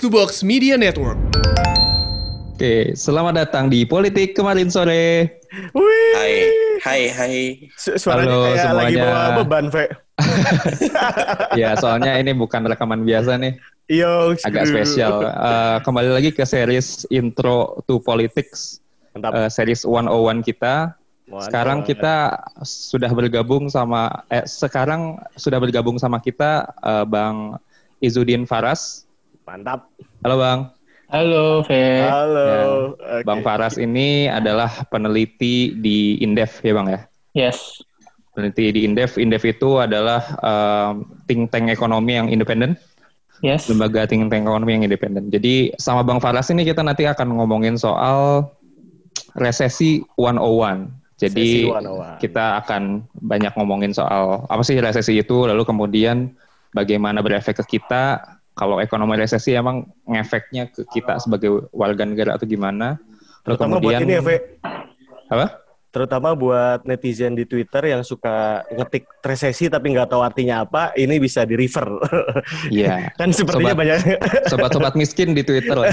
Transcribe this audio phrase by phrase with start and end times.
[0.00, 1.20] Box to Box Media Network.
[2.56, 5.28] Oke, selamat datang di Politik kemarin sore.
[5.76, 6.16] Wih.
[6.16, 6.32] Hai,
[6.80, 7.36] hai, hai.
[7.76, 9.04] Su- Suaranya Halo kayak lagi semuanya.
[9.04, 9.84] bawa beban, Ve.
[11.60, 13.60] Ya, soalnya ini bukan rekaman biasa nih,
[13.92, 15.20] Yo, agak spesial.
[15.20, 18.80] Eh, kembali lagi ke series Intro to Politics,
[19.12, 19.36] Mantap.
[19.36, 20.96] eh, series 101 kita.
[21.28, 21.44] Mantap.
[21.44, 27.60] Sekarang kita sudah bergabung sama, eh, sekarang sudah bergabung sama kita eh, Bang
[28.00, 29.04] Izudin Faras.
[29.50, 29.90] Mantap.
[30.22, 30.60] Halo Bang.
[31.10, 32.06] Halo, Fe.
[32.06, 32.46] Halo.
[32.46, 32.62] Ya,
[33.18, 33.26] Oke.
[33.26, 37.00] Bang Faras ini adalah peneliti di Indef ya Bang ya?
[37.34, 37.82] Yes.
[38.30, 39.18] Peneliti di Indef.
[39.18, 42.78] Indef itu adalah em, think tank ekonomi yang independen,
[43.42, 43.66] Yes.
[43.66, 45.34] lembaga think tank ekonomi yang independen.
[45.34, 48.46] Jadi sama Bang Faras ini kita nanti akan ngomongin soal
[49.34, 50.94] resesi 101.
[51.18, 52.22] Jadi Resesi 101.
[52.22, 56.38] kita akan banyak ngomongin soal apa sih resesi itu, lalu kemudian
[56.70, 58.38] bagaimana berefek ke kita.
[58.60, 63.00] Kalau ekonomi resesi emang ngefeknya ke kita sebagai warga negara atau gimana?
[63.48, 64.22] Lalu Terutama buat kemudian ini ya,
[65.32, 65.46] apa?
[65.90, 71.18] Terutama buat netizen di Twitter yang suka ngetik resesi tapi nggak tahu artinya apa, ini
[71.18, 71.90] bisa di refer.
[72.70, 73.10] Iya.
[73.20, 73.98] kan sepertinya Sobat- banyak.
[74.46, 75.74] Sobat-sobat miskin di Twitter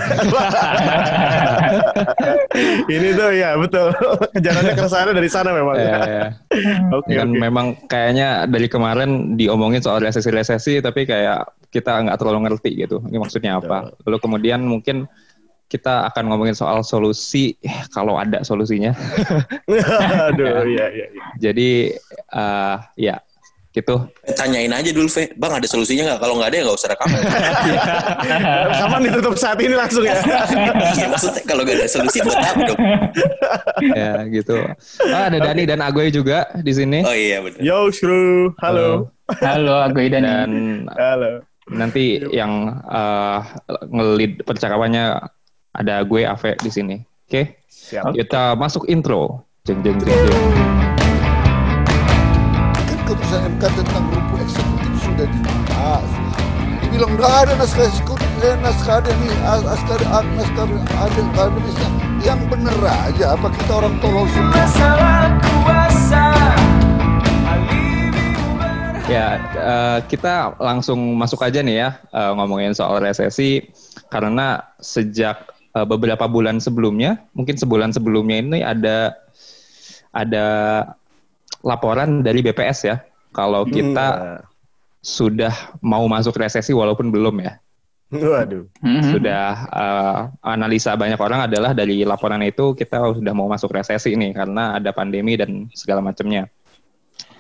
[2.94, 3.90] ini tuh ya betul.
[4.38, 5.76] Kejarannya ke sana dari sana memang.
[5.78, 6.26] Ya, ya.
[6.98, 7.40] Oke, Kan oke.
[7.42, 13.02] memang kayaknya dari kemarin diomongin soal resesi-resesi, tapi kayak kita nggak terlalu ngerti gitu.
[13.02, 13.92] Ini maksudnya apa?
[14.06, 15.06] Lalu kemudian mungkin
[15.68, 18.96] kita akan ngomongin soal solusi, eh, kalau ada solusinya.
[20.32, 21.24] Aduh, iya iya iya.
[21.40, 21.92] Jadi
[22.34, 23.16] eh, ya
[23.76, 24.10] gitu.
[24.34, 25.30] Tanyain aja dulu, Ve.
[25.38, 26.20] Bang, ada solusinya nggak?
[26.26, 27.20] Kalau nggak ada ya nggak usah rekaman.
[28.74, 30.18] Rekaman ditutup saat ini langsung ya.
[30.98, 32.80] Iya, maksudnya kalau nggak ada solusi buat apa dong?
[33.94, 34.58] ya gitu.
[35.14, 37.06] Ah, ada Dani dan Agoy juga di sini.
[37.06, 37.62] Oh iya, benar.
[37.62, 38.58] Yo, Shrew.
[38.58, 39.14] Halo.
[39.46, 40.52] Halo, Agoy dan Dan
[40.98, 41.46] Halo.
[41.70, 43.40] nanti yang eh,
[43.94, 45.37] ngelid percakapannya
[45.78, 46.98] ada gue Ave di sini.
[47.30, 47.62] Oke.
[47.70, 48.18] Siap.
[48.18, 49.46] Kita masuk intro.
[49.62, 50.46] Jeng jeng jeng jeng.
[52.88, 56.10] kan keputusan MK tentang rumput eksekutif sudah dibahas.
[56.82, 60.66] Dibilang nggak ada naskah eksekutif, eh, naskah ada nih, as- naskah ada, ah, naskah
[60.96, 61.90] ada akademisnya.
[62.24, 64.56] Yang bener aja, apa kita orang tolol semua?
[69.08, 73.64] Ya, eh, kita langsung masuk aja nih ya eh, ngomongin soal resesi
[74.12, 79.14] karena sejak eh, beberapa bulan sebelumnya, mungkin sebulan sebelumnya ini ada
[80.10, 80.46] ada
[81.62, 82.98] laporan dari BPS ya
[83.30, 84.42] kalau kita Hmm.
[85.00, 87.62] sudah mau masuk resesi walaupun belum ya.
[88.08, 88.66] Waduh.
[88.80, 89.14] Mhm.
[89.14, 94.32] Sudah eh, analisa banyak orang adalah dari laporan itu kita sudah mau masuk resesi ini
[94.32, 96.48] karena ada pandemi dan segala macamnya.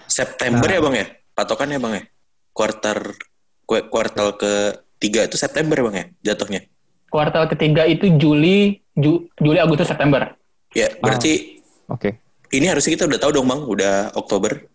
[0.07, 1.07] September ya, Bang ya?
[1.33, 2.03] Patokannya, Bang ya?
[2.51, 3.15] Kuartal
[3.63, 6.05] ku- kuartal ketiga itu September, Bang ya?
[6.31, 6.67] Jatuhnya.
[7.07, 10.33] Kuartal ketiga itu Juli, Ju- Juli, Agustus, September.
[10.71, 12.19] Ya, berarti Oke.
[12.49, 13.63] ini harusnya kita udah tahu dong, Bang.
[13.63, 14.67] Udah Oktober.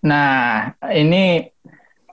[0.00, 1.44] Nah, ini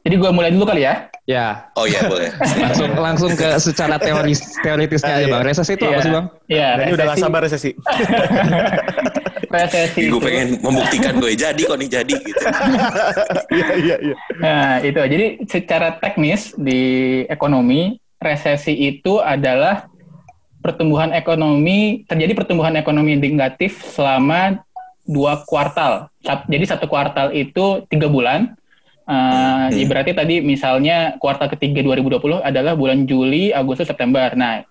[0.02, 1.08] jadi gue mulai dulu kali ya.
[1.24, 2.32] Ya, Oh iya, boleh.
[2.64, 5.44] langsung langsung ke secara teoris teoritisnya aja bang.
[5.44, 6.00] Resesi itu apa Iya.
[6.00, 6.26] sih bang?
[6.48, 7.72] Iya, Ini udah gak resesi- sabar resesi.
[9.48, 12.44] Resesi Gue pengen membuktikan gue jadi kok nih jadi gitu.
[13.56, 14.16] Iya iya iya.
[14.38, 15.00] Nah, itu.
[15.00, 16.80] Jadi secara teknis di
[17.26, 19.90] ekonomi, resesi itu adalah
[20.62, 24.60] pertumbuhan ekonomi, terjadi pertumbuhan ekonomi negatif selama
[25.08, 26.12] dua kuartal.
[26.22, 28.58] Jadi satu kuartal itu tiga bulan.
[29.08, 29.88] Uh, Hmm.
[29.88, 34.36] Berarti tadi misalnya kuartal ketiga 2020 adalah bulan Juli, Agustus, September.
[34.36, 34.68] Nah,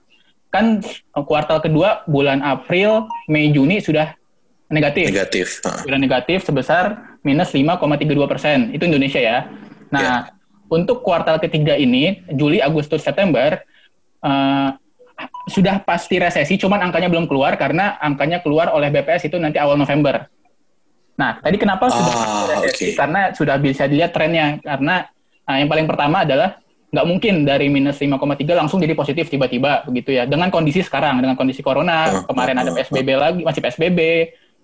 [0.52, 0.84] kan
[1.24, 4.12] kuartal kedua bulan April, Mei, Juni sudah
[4.68, 5.46] negatif Negatif.
[5.64, 5.82] Heeh.
[5.88, 8.58] bulan negatif sebesar minus 5,32 persen.
[8.76, 9.48] Itu Indonesia ya.
[9.88, 10.35] Nah,
[10.68, 13.60] untuk kuartal ketiga ini, Juli, Agustus, September,
[14.22, 14.70] eh,
[15.46, 19.78] sudah pasti resesi, cuman angkanya belum keluar karena angkanya keluar oleh BPS itu nanti awal
[19.78, 20.26] November.
[21.16, 22.92] Nah, tadi kenapa sudah Ah, resesi?
[22.92, 22.98] oke.
[23.00, 24.60] Karena sudah bisa dilihat trennya.
[24.60, 25.08] Karena
[25.48, 26.60] eh, yang paling pertama adalah
[26.92, 30.28] nggak mungkin dari minus 5,3 langsung jadi positif tiba-tiba begitu ya.
[30.28, 34.00] Dengan kondisi sekarang, dengan kondisi corona, Ah, kemarin ah, ada ah, PSBB lagi, masih PSBB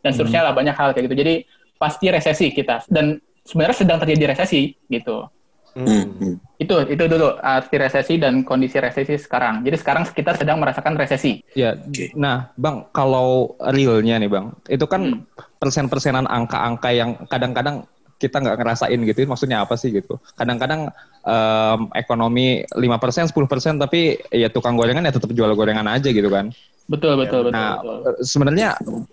[0.05, 1.17] dan seterusnya lah banyak hal kayak gitu.
[1.25, 1.35] Jadi
[1.81, 5.25] pasti resesi kita dan sebenarnya sedang terjadi resesi gitu.
[5.73, 6.37] Hmm.
[6.61, 9.65] Itu itu dulu arti resesi dan kondisi resesi sekarang.
[9.67, 11.43] Jadi sekarang kita sedang merasakan resesi.
[11.57, 12.13] Ya, Oke.
[12.15, 15.27] nah bang kalau realnya nih bang, itu kan Hmm.
[15.59, 17.89] persen-persenan angka-angka yang kadang-kadang
[18.21, 19.27] kita nggak ngerasain gitu.
[19.27, 20.23] Maksudnya apa sih gitu?
[20.39, 20.87] Kadang-kadang
[21.27, 26.55] em, ekonomi 5%, 10% tapi ya tukang gorengan ya tetap jual gorengan aja gitu kan.
[26.87, 27.55] Betul betul betul.
[27.59, 27.97] Nah, betul.
[28.07, 28.69] eh, sebenarnya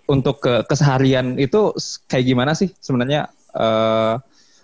[0.06, 1.74] untuk ke keseharian itu
[2.06, 3.26] kayak gimana sih sebenarnya?
[3.50, 4.14] eh,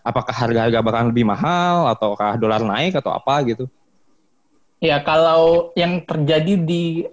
[0.06, 3.66] apakah harga-harga bakal lebih mahal ataukah dolar naik atau apa gitu?
[4.78, 7.10] Ya, kalau yang terjadi di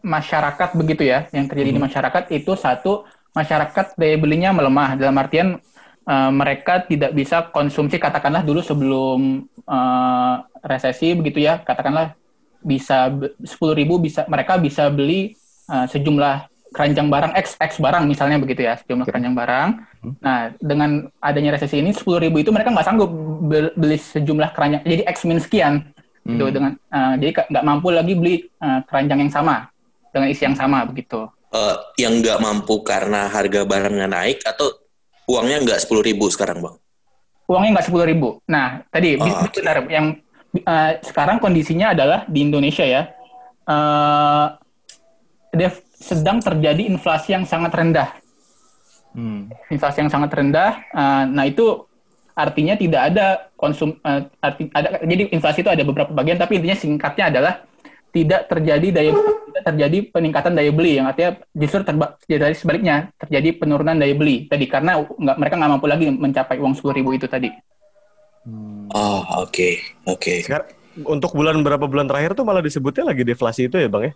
[0.00, 3.04] masyarakat begitu ya, yang terjadi di masyarakat itu satu
[3.36, 5.60] masyarakat daya belinya melemah dalam artian
[6.08, 10.34] eh, mereka tidak bisa konsumsi katakanlah dulu sebelum eh,
[10.64, 12.16] resesi begitu ya, katakanlah
[12.62, 13.10] bisa
[13.42, 15.34] sepuluh ribu bisa mereka bisa beli
[15.68, 16.51] eh, sejumlah
[16.82, 19.68] keranjang barang X X barang misalnya begitu ya, sejumlah keranjang barang.
[20.18, 23.06] Nah, dengan adanya resesi ini sepuluh ribu itu mereka nggak sanggup
[23.46, 25.94] be- beli sejumlah keranjang jadi X min sekian
[26.26, 29.70] gitu dengan eh, jadi nggak mampu lagi beli eh, keranjang yang sama
[30.10, 31.22] dengan isi yang sama begitu.
[31.54, 34.74] Eh, yang nggak mampu karena harga barangnya naik atau
[35.30, 36.74] uangnya nggak sepuluh ribu sekarang bang?
[37.46, 38.42] Uangnya nggak sepuluh ribu.
[38.50, 39.54] Nah tadi Oh, oke.
[39.54, 40.18] benar yang
[40.58, 43.06] eh, sekarang kondisinya adalah di Indonesia ya,
[43.70, 44.46] eh
[45.52, 48.10] def- sedang terjadi inflasi yang sangat rendah.
[49.14, 49.48] Hmm.
[49.70, 50.82] Inflasi yang sangat rendah.
[50.90, 51.86] eh, nah itu
[52.34, 53.94] artinya tidak ada konsum.
[54.02, 57.54] eh, arti, ada, jadi inflasi itu ada beberapa bagian, tapi intinya singkatnya adalah
[58.12, 59.10] tidak terjadi daya
[59.48, 64.44] tidak terjadi peningkatan daya beli yang artinya justru terba, dari sebaliknya terjadi penurunan daya beli
[64.44, 67.48] tadi karena nggak mereka nggak mampu lagi mencapai uang sepuluh ribu itu tadi.
[68.92, 70.44] Oh oke oke.
[70.44, 70.68] Sekarang
[71.08, 74.14] untuk bulan berapa bulan terakhir tuh malah disebutnya lagi deflasi itu ya bang ya?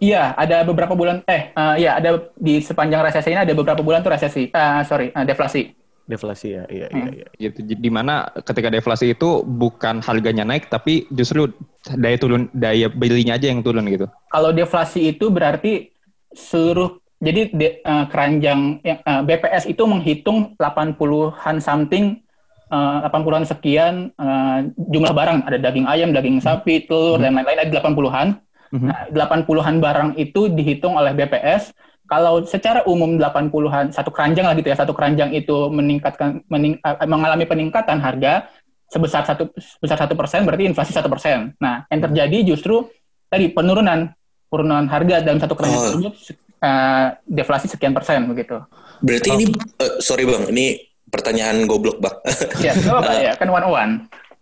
[0.00, 4.00] Iya, ada beberapa bulan eh eh, iya ada di sepanjang resesi ini ada beberapa bulan
[4.00, 4.48] tuh resesi.
[4.48, 5.76] eh sorry, eh, deflasi.
[6.02, 7.14] Deflasi ya, iya iya Hmm.
[7.14, 7.26] iya.
[7.38, 7.62] Gitu.
[7.62, 11.52] Di mana ketika deflasi itu bukan harganya naik tapi justru
[11.86, 14.08] daya turun daya belinya aja yang turun gitu.
[14.26, 15.92] Kalau deflasi itu berarti
[16.32, 22.18] seluruh jadi de- eh, keranjang yang eh, BPS itu menghitung 80-an something
[22.66, 24.58] eh, 80-an sekian eh,
[24.88, 28.28] jumlah barang, ada daging ayam, daging sapi, telur dan lain-lain ada 80-an.
[28.70, 28.86] Mhm.
[28.86, 31.74] Nah, 80-an barang itu dihitung oleh BPS.
[32.06, 37.06] Kalau secara umum 80-an satu keranjang lah gitu ya, satu keranjang itu meningkatkan mening- eh,
[37.06, 38.50] mengalami peningkatan harga
[38.86, 41.54] sebesar satu sebesar satu persen berarti inflasi satu persen.
[41.58, 42.90] Nah, yang terjadi justru
[43.26, 44.10] tadi penurunan
[44.50, 45.86] penurunan harga dalam satu keranjang Oh.
[45.86, 46.14] tersebut
[46.60, 48.58] eh, deflasi sekian persen begitu.
[48.98, 49.44] Berarti ini
[49.78, 50.66] eh, sorry bang, ini
[51.06, 52.16] pertanyaan goblok bang.
[52.58, 53.92] Ya, nggak apa-apa ya, kan one one.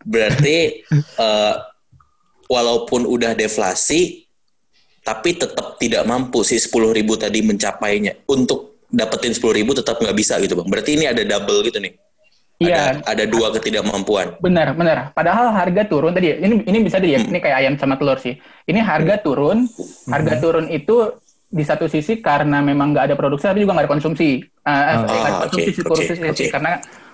[0.02, 0.56] Berarti
[0.96, 1.54] eh,
[2.48, 4.26] walaupun udah deflasi,
[5.04, 8.24] tapi tetap tidak mampu si sepuluh ribu tadi mencapainya.
[8.26, 10.68] Untuk dapetin sepuluh ribu tetap nggak bisa gitu bang.
[10.68, 11.92] Berarti ini ada double gitu nih.
[12.58, 14.42] Iya, Ada, ada dua ketidakmampuan.
[14.42, 15.14] Benar, benar.
[15.14, 16.34] Padahal harga turun tadi.
[16.42, 17.22] Ini ini bisa dia.
[17.22, 18.34] Ini kayak ayam sama telur sih.
[18.66, 19.70] Ini harga turun.
[20.10, 21.14] Harga turun itu
[21.48, 24.42] di satu sisi karena memang nggak ada produksi tapi juga nggak ada konsumsi.
[24.42, 26.28] Eh, eh, sorry, nggak ada Ah, konsumsi konsumsi oke, sih.
[26.34, 26.44] oke.
[26.50, 26.72] karena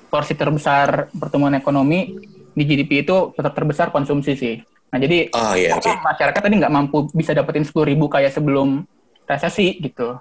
[0.08, 2.16] porsi terbesar pertumbuhan ekonomi
[2.50, 4.54] di GDP itu tetap terbesar konsumsi sih.
[4.90, 5.82] Nah jadi Oh iya oke.
[5.84, 8.84] karena masyarakat tadi nggak mampu bisa dapetin sepuluh ribu kayak sebelum
[9.24, 10.18] resesi gitu.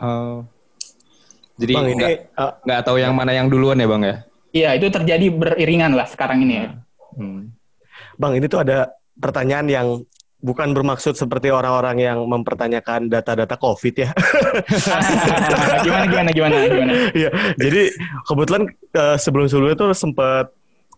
[0.00, 0.42] Oh.
[1.60, 2.12] Jadi Bang ini nggak
[2.64, 4.16] nggak tahu yang mana yang duluan ya bang ya.
[4.52, 6.68] Iya itu terjadi beriringan lah sekarang ini ya.
[7.12, 7.52] Hmm.
[8.16, 8.88] bang ini tuh ada
[9.20, 9.86] pertanyaan yang
[10.42, 14.10] bukan bermaksud seperti orang-orang yang mempertanyakan data-data COVID ya.
[15.86, 16.92] gimana gimana gimana gimana.
[17.14, 17.82] Iya, jadi
[18.26, 20.50] kebetulan eh, sebelum-sebelumnya tuh sempat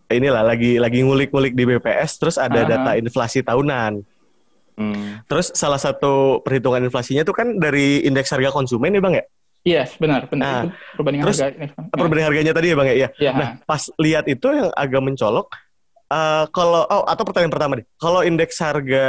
[0.09, 2.69] inilah lagi lagi ngulik-ngulik di BPS terus ada Aha.
[2.69, 4.05] data inflasi tahunan.
[4.75, 5.23] Hmm.
[5.25, 9.23] Terus salah satu perhitungan inflasinya tuh kan dari indeks harga konsumen ya Bang ya?
[9.65, 10.45] Iya benar benar.
[10.45, 10.69] Nah, itu
[10.99, 11.57] perbandingan terus harga.
[11.57, 11.69] Ya.
[11.95, 12.95] Perbandingan harganya tadi ya Bang ya?
[12.95, 13.09] Iya.
[13.17, 13.31] Iya.
[13.33, 15.47] Nah, pas lihat itu yang agak mencolok
[16.05, 17.87] eh, kalau oh atau pertanyaan pertama deh.
[17.97, 19.05] Kalau indeks harga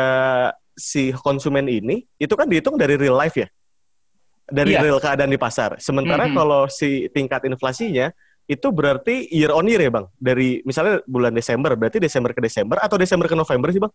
[0.76, 3.49] si konsumen ini itu kan dihitung dari real life ya?
[4.47, 4.87] Dari Iya.
[4.87, 5.76] real keadaan di pasar.
[5.82, 6.35] Sementara Mhm.
[6.38, 8.14] kalau si tingkat inflasinya
[8.47, 10.07] itu berarti year on year ya Bang?
[10.15, 13.93] Dari misalnya bulan Desember, berarti Desember ke Desember atau Desember ke November sih Bang?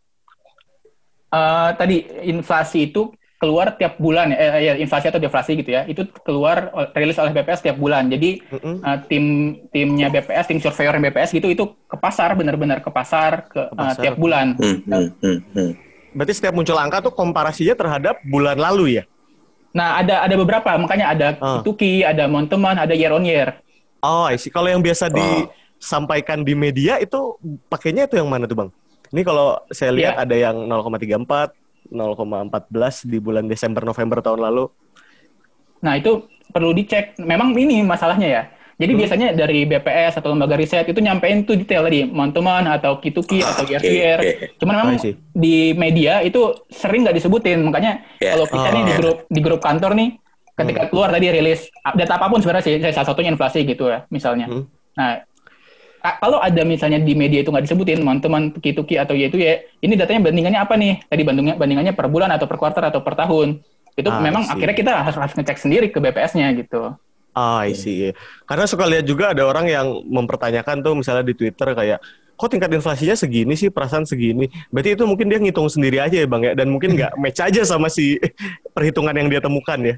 [1.32, 1.96] Eh, tadi
[2.28, 6.70] inflasi itu keluar tiap bulan ya, eh, ya, inflasi atau deflasi gitu ya, itu keluar
[6.78, 8.12] ol- rilis oleh BPS tiap bulan.
[8.12, 8.76] Jadi Mm-mm.
[8.84, 9.26] eh, tim
[9.72, 13.74] timnya BPS, tim surveyor BPS gitu itu ke pasar benar-benar ke pasar ke, Ke eh,
[13.74, 14.04] pasar.
[14.04, 14.60] tiap bulan.
[14.60, 15.72] Hmm, hmm, hmm, hmm.
[16.12, 19.04] Berarti setiap muncul angka tuh komparasinya terhadap bulan lalu ya?
[19.72, 21.64] Nah ada ada beberapa, makanya ada Ah.
[21.64, 23.56] Ituki, ada Monteman, ada year on year.
[24.02, 24.50] Oh, I see.
[24.50, 25.16] Kalau yang biasa Oh.
[25.16, 27.38] disampaikan di media itu
[27.70, 28.70] pakainya itu yang mana tuh, Bang?
[29.12, 30.24] Ini kalau saya lihat Iya.
[30.24, 31.54] ada yang 0,34,
[31.92, 34.66] 0,14 di bulan Desember November tahun lalu.
[35.82, 37.18] Nah itu perlu dicek.
[37.18, 38.44] Memang ini masalahnya ya.
[38.82, 39.02] Jadi Hmm.
[39.06, 43.54] biasanya dari BPS atau lembaga riset itu nyampein tuh detail tadi, Monteman atau Kituki Ah,
[43.54, 44.18] atau to year.
[44.18, 44.58] oke.
[44.58, 45.14] Cuman memang see.
[45.30, 47.62] di media itu sering nggak disebutin.
[47.62, 48.34] Makanya Ya.
[48.34, 48.98] kalau kita nih di Oh.
[48.98, 50.10] grup di grup kantor nih,
[50.58, 54.48] ketika keluar tadi rilis data apa pun sebenarnya sih, salah satunya inflasi gitu ya misalnya.
[54.52, 54.66] Hmm.
[54.98, 55.24] Nah
[56.02, 59.94] kalau ada misalnya di media itu nggak disebutin teman-teman Kituki atau ya itu ya, ini
[59.94, 61.06] datanya bandingannya apa nih?
[61.06, 63.62] Tadi bandingnya bandingannya per bulan atau per kuartal atau per tahun.
[63.94, 64.56] Itu Ah, memang see.
[64.58, 66.98] akhirnya kita harus, harus ngecek sendiri ke BPS-nya gitu.
[67.38, 68.12] Ah, I see.
[68.50, 72.02] Karena suka lihat juga ada orang yang mempertanyakan tuh misalnya di Twitter kayak
[72.34, 74.50] kok tingkat inflasinya segini sih perasaan segini.
[74.74, 77.62] Berarti itu mungkin dia ngitung sendiri aja ya Bang ya dan mungkin nggak match aja
[77.62, 78.18] sama si
[78.74, 79.96] perhitungan yang dia temukan ya.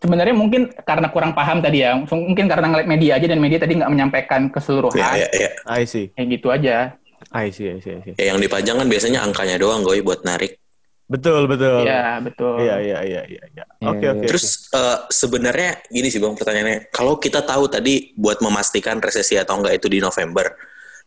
[0.00, 3.76] Sebenarnya mungkin karena kurang paham tadi ya, mungkin karena ngeliat media aja dan media tadi
[3.76, 4.96] nggak menyampaikan keseluruhan.
[4.96, 5.50] Ya, ya, ya.
[5.68, 6.08] I see.
[6.16, 6.96] Kayak gitu aja.
[7.36, 8.16] I see, I see, I see.
[8.16, 10.56] Ya, yang dipajang kan biasanya angkanya doang, Goy, buat narik.
[11.10, 11.84] Betul, betul.
[11.84, 12.64] Iya, betul.
[12.64, 13.42] Iya, iya, iya, iya.
[13.50, 13.64] iya.
[13.82, 14.26] Oke, Iya, oke.
[14.30, 19.58] Terus eh, sebenarnya gini sih bang pertanyaannya, kalau kita tahu tadi buat memastikan resesi atau
[19.58, 20.54] enggak itu di November,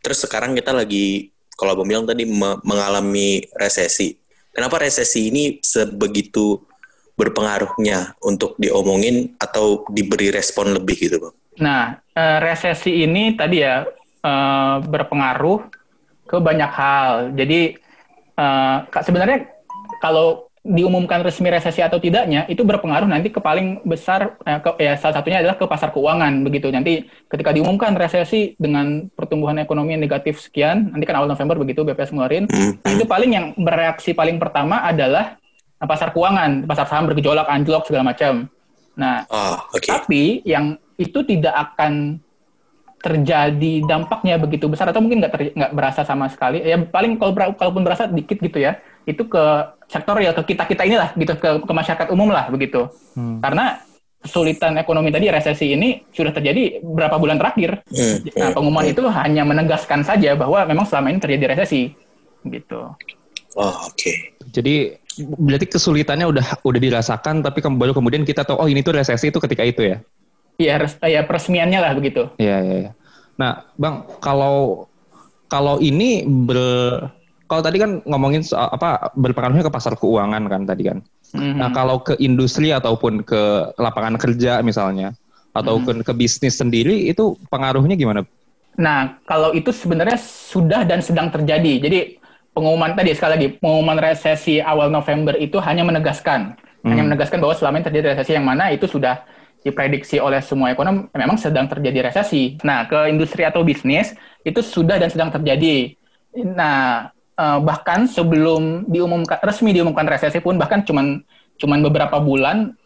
[0.04, 4.12] terus sekarang kita lagi kalau abang bilang tadi me- mengalami resesi,
[4.52, 6.60] kenapa resesi ini sebegitu
[7.14, 11.34] berpengaruhnya untuk diomongin atau diberi respon lebih gitu bang?
[11.62, 13.86] Nah, eh, resesi ini tadi ya
[14.22, 15.58] eh, berpengaruh
[16.26, 17.10] ke banyak hal.
[17.38, 17.78] Jadi
[18.38, 19.46] eh, sebenarnya
[20.02, 24.96] kalau diumumkan resmi resesi atau tidaknya itu berpengaruh nanti ke paling besar eh, ke- ya
[24.96, 26.72] salah satunya adalah ke pasar keuangan begitu.
[26.72, 31.84] Nanti ketika diumumkan resesi dengan pertumbuhan ekonomi yang negatif sekian, nanti kan awal November begitu
[31.84, 32.48] BPS ngeluarin.
[32.48, 35.36] Hmm, Nah, itu paling yang bereaksi paling pertama adalah
[35.86, 38.48] pasar keuangan, pasar saham bergejolak, anjlok segala macam.
[38.94, 39.84] Nah, Oh, oke.
[39.84, 42.22] tapi yang itu tidak akan
[43.04, 46.64] terjadi dampaknya begitu besar atau mungkin nggak ter- nggak berasa sama sekali.
[46.64, 49.44] Ya paling kalau kalaupun berasa dikit gitu ya, itu ke
[49.92, 52.88] sektor ya ke kita kita inilah gitu ke, ke masyarakat umum lah begitu.
[53.44, 53.84] Karena
[54.24, 57.84] kesulitan ekonomi tadi resesi ini sudah terjadi berapa bulan terakhir.
[57.92, 58.92] Hmm, Nah, hmm, pengumuman hmm.
[58.96, 61.92] itu hanya menegaskan saja bahwa memang selama ini terjadi resesi
[62.48, 62.88] gitu.
[63.54, 64.12] Oh, oke.
[64.48, 68.98] Jadi berarti kesulitannya udah udah dirasakan tapi ke- baru kemudian kita tahu oh ini tuh
[68.98, 69.96] resesi itu ketika itu ya.
[70.54, 72.30] Iya, res- ya peresmiannya lah begitu.
[72.38, 72.90] Iya, iya, iya.
[73.34, 74.86] Nah, Bang, kalau
[75.50, 76.58] kalau ini ber
[77.50, 80.98] kalau tadi kan ngomongin soal apa berpengaruhnya ke pasar keuangan kan tadi kan.
[81.34, 81.58] Mhm.
[81.58, 85.14] Nah, kalau ke industri ataupun ke lapangan kerja misalnya
[85.54, 88.26] ataupun ke bisnis sendiri itu pengaruhnya gimana?
[88.74, 91.78] Nah, kalau itu sebenarnya sudah dan sedang terjadi.
[91.78, 91.98] Jadi
[92.54, 96.54] pengumuman tadi sekali lagi pengumuman resesi awal November itu hanya menegaskan,
[96.86, 99.26] hanya menegaskan bahwa selama ini terjadi resesi yang mana itu sudah
[99.66, 102.60] diprediksi oleh semua ekonom memang sedang terjadi resesi.
[102.62, 104.14] Nah, ke industri atau bisnis
[104.46, 105.98] itu sudah dan sedang terjadi.
[106.44, 111.24] Nah, eh, bahkan sebelum diumumkan resmi diumumkan resesi pun bahkan cuman
[111.58, 112.76] cuman beberapa bulan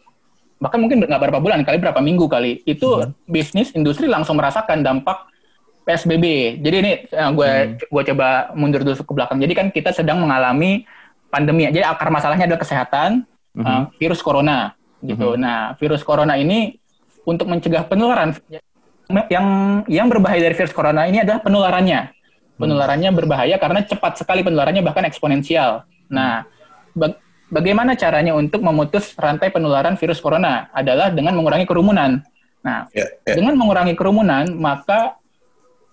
[0.59, 5.28] bahkan mungkin nggak berapa bulan kali berapa minggu kali itu bisnis industri langsung merasakan dampak
[5.89, 6.25] PSBB.
[6.61, 9.41] Jadi ini gue gue coba mundur dulu ke belakang.
[9.41, 10.85] Jadi kan kita sedang mengalami
[11.27, 11.65] pandemi.
[11.65, 13.25] Jadi akar masalahnya adalah kesehatan
[13.57, 15.33] eh, virus corona gitu.
[15.33, 16.77] Nah, virus corona ini
[17.25, 18.37] untuk mencegah penularan
[19.33, 19.45] yang
[19.89, 22.13] yang berbahaya dari virus corona ini adalah penularannya.
[22.59, 25.87] Penularannya berbahaya karena cepat sekali penularannya bahkan eksponensial.
[26.11, 26.43] Nah,
[26.91, 27.17] bag-
[27.47, 32.19] bagaimana caranya untuk memutus rantai penularan virus corona adalah dengan mengurangi kerumunan.
[32.59, 33.39] Nah, Ya, ya.
[33.39, 35.15] dengan mengurangi kerumunan, maka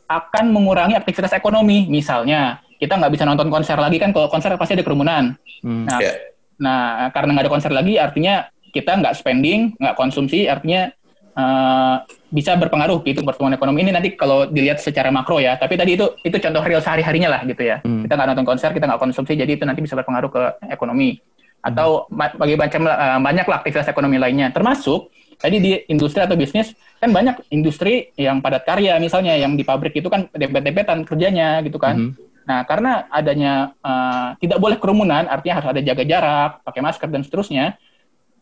[0.07, 1.91] akan mengurangi aktivitas ekonomi.
[1.91, 5.35] Misalnya, kita nggak bisa nonton konser lagi kan, kalau konser pasti ada kerumunan.
[5.63, 6.13] Nah, Ya.
[6.59, 10.93] nah, karena nggak ada konser lagi, artinya kita nggak spending, nggak konsumsi, artinya
[11.37, 11.97] eh,
[12.33, 15.61] bisa berpengaruh gitu pertumbuhan ekonomi ini nanti kalau dilihat secara makro ya.
[15.61, 17.85] Tapi tadi itu itu contoh real sehari-harinya lah gitu ya.
[17.85, 21.21] Kita nggak nonton konser, kita nggak konsumsi, jadi itu nanti bisa berpengaruh ke ekonomi.
[21.61, 26.37] Atau ma- bagi macam eh, banyak lah aktivitas ekonomi lainnya, termasuk tadi di industri atau
[26.37, 31.61] bisnis kan banyak industri yang padat karya misalnya yang di pabrik itu kan dempet-dempetan kerjanya
[31.61, 32.17] gitu kan.
[32.47, 37.23] Nah, karena adanya eh, tidak boleh kerumunan, artinya harus ada jaga jarak, pakai masker dan
[37.27, 37.75] seterusnya.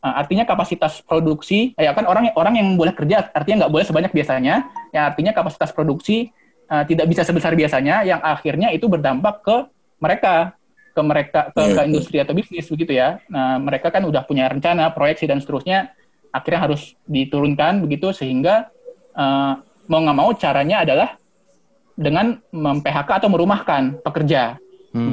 [0.04, 4.12] eh, artinya kapasitas produksi, ya kan orang orang yang boleh kerja, artinya nggak boleh sebanyak
[4.12, 4.68] biasanya.
[4.92, 6.28] Ya artinya kapasitas produksi
[6.68, 9.56] eh, tidak bisa sebesar biasanya, yang akhirnya itu berdampak ke
[10.04, 10.52] mereka,
[10.92, 13.24] ke mereka ke, ke industri atau bisnis begitu ya.
[13.32, 15.96] Nah, mereka kan udah punya rencana, proyeksi dan seterusnya,
[16.34, 18.66] akhirnya harus diturunkan begitu sehingga
[19.14, 19.52] eh,
[19.86, 21.14] mau nggak mau caranya adalah
[21.94, 24.58] dengan mem-PHK atau merumahkan pekerja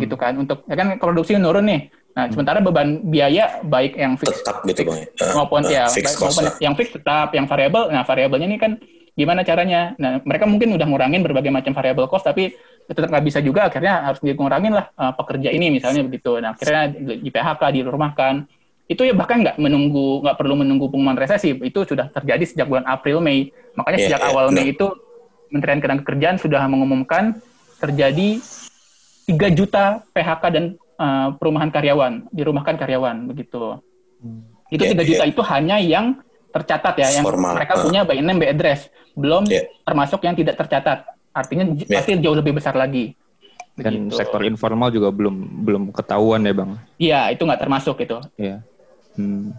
[0.02, 0.34] gitu kan.
[0.38, 1.82] Untuk ya kan produksi menurun nih.
[2.12, 5.06] Nah sementara beban biaya baik yang fix Tetap gitu bang.
[5.06, 8.58] Eh, maupun eh, ya fixed baik- maupun yang fix tetap yang variabel nah variabelnya ini
[8.60, 8.78] kan
[9.16, 9.94] gimana caranya?
[10.02, 12.52] Nah mereka mungkin udah ngurangin berbagai macam variabel cost tapi
[12.86, 13.70] tetap nggak bisa juga.
[13.70, 16.38] Akhirnya harus ngurangin lah eh, pekerja ini misalnya begitu.
[16.42, 16.82] Nah akhirnya
[17.18, 18.34] di PHK dirumahkan
[18.92, 22.84] itu ya bahkan nggak menunggu nggak perlu menunggu pengumuman resesi itu sudah terjadi sejak bulan
[22.86, 24.56] April Mei makanya Iya, sejak iya, awal benar.
[24.58, 24.88] Mei itu
[25.48, 27.24] Kementerian Ketenagakerjaan sudah mengumumkan
[27.78, 28.40] terjadi
[29.28, 33.80] 3 juta PHK dan eh, perumahan karyawan dirumahkan karyawan begitu
[34.70, 35.32] itu Iya, 3 juta iya.
[35.32, 36.06] itu hanya yang
[36.52, 37.82] tercatat ya yang Formal, mereka ah.
[37.82, 39.72] punya by name by address belum Iya.
[39.82, 41.96] termasuk yang tidak tercatat artinya Iya.
[41.96, 43.16] pasti jauh lebih besar lagi
[43.72, 44.20] Dan Begitu.
[44.20, 46.72] sektor informal juga belum belum ketahuan ya bang.
[47.00, 48.60] iya itu nggak termasuk itu Iya.
[49.22, 49.54] Hmm.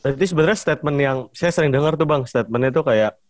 [0.00, 3.20] Berarti sebenarnya statement yang saya sering dengar tuh bang, statementnya tuh kayak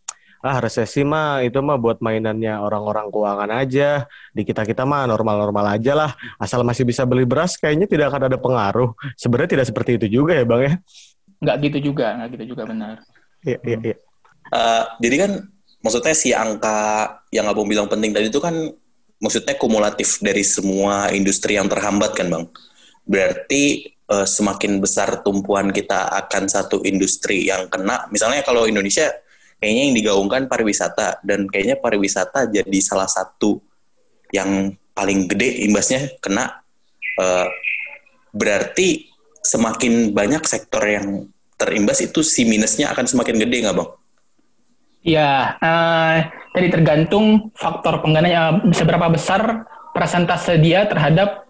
[0.41, 4.07] ah resesi mah itu mah buat mainannya orang-orang keuangan aja.
[4.31, 6.11] Di kita kita mah normal-normal aja lah.
[6.39, 8.95] Asal masih bisa beli beras, kayaknya tidak akan ada pengaruh.
[9.19, 10.73] Sebenarnya tidak seperti itu juga ya bang ya.
[11.43, 12.95] Nggak gitu juga, nggak gitu juga benar.
[13.43, 13.97] Iya iya iya.
[14.51, 15.31] Eh, jadi kan
[15.83, 16.79] maksudnya si angka
[17.35, 18.55] yang abang bilang penting tadi itu kan
[19.21, 22.45] maksudnya kumulatif dari semua industri yang terhambat kan bang.
[23.05, 28.11] Berarti eh, semakin besar tumpuan kita akan satu industri yang kena.
[28.11, 29.07] Misalnya kalau Indonesia
[29.63, 33.63] kayaknya yang digaungkan pariwisata dan kayaknya pariwisata jadi salah satu
[34.35, 36.61] yang paling gede imbasnya kena.
[37.21, 37.49] Eh,
[38.31, 39.11] berarti
[39.43, 41.27] semakin banyak sektor yang
[41.61, 43.91] terimbas itu si minusnya akan semakin gede nggak bang?
[45.01, 45.57] Ya,
[46.53, 49.65] tadi tergantung faktor penggananya eh, seberapa besar
[49.97, 51.50] persentase dia terhadap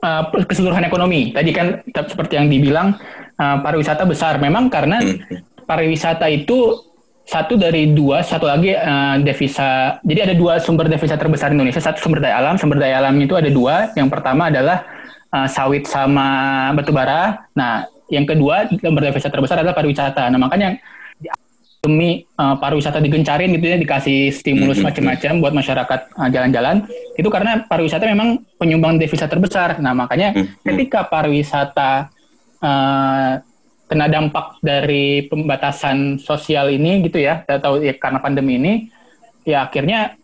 [0.00, 1.32] eh, keseluruhan ekonomi.
[1.32, 2.96] Tadi kan seperti yang dibilang
[3.36, 4.38] eh, pariwisata besar.
[4.38, 5.00] Memang karena
[5.66, 6.86] pariwisata itu
[7.26, 9.98] satu dari dua, satu lagi eh, devisa.
[10.06, 11.82] Jadi ada dua sumber devisa terbesar Indonesia.
[11.82, 13.90] Satu sumber daya alam, sumber daya alamnya itu ada dua.
[13.98, 14.86] Yang pertama adalah
[15.34, 16.26] eh, sawit sama
[16.72, 17.50] batu bara.
[17.58, 20.30] Nah, yang kedua sumber devisa terbesar adalah pariwisata.
[20.30, 20.78] Nah, makanya
[21.80, 24.86] demi uh, pariwisata digencarin gitu ya dikasih stimulus Mhm.
[24.90, 26.76] macam-macam buat masyarakat uh, jalan-jalan
[27.14, 30.66] itu karena pariwisata memang penyumbang devisa terbesar nah makanya Mhm.
[30.66, 32.10] ketika pariwisata
[32.60, 33.30] uh,
[33.86, 38.72] kena dampak dari pembatasan sosial ini gitu ya atau ya, karena pandemi ini
[39.46, 40.18] ya akhirnya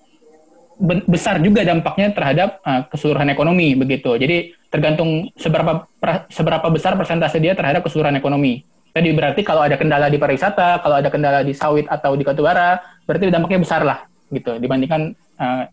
[0.83, 5.87] be- besar juga dampaknya terhadap uh, keseluruhan ekonomi begitu jadi tergantung seberapa
[6.27, 11.01] seberapa besar persentase dia terhadap keseluruhan ekonomi jadi berarti kalau ada kendala di pariwisata, kalau
[11.01, 12.77] ada kendala di sawit atau di batubara,
[13.09, 13.99] berarti dampaknya besar lah
[14.33, 15.65] gitu dibandingkan eh,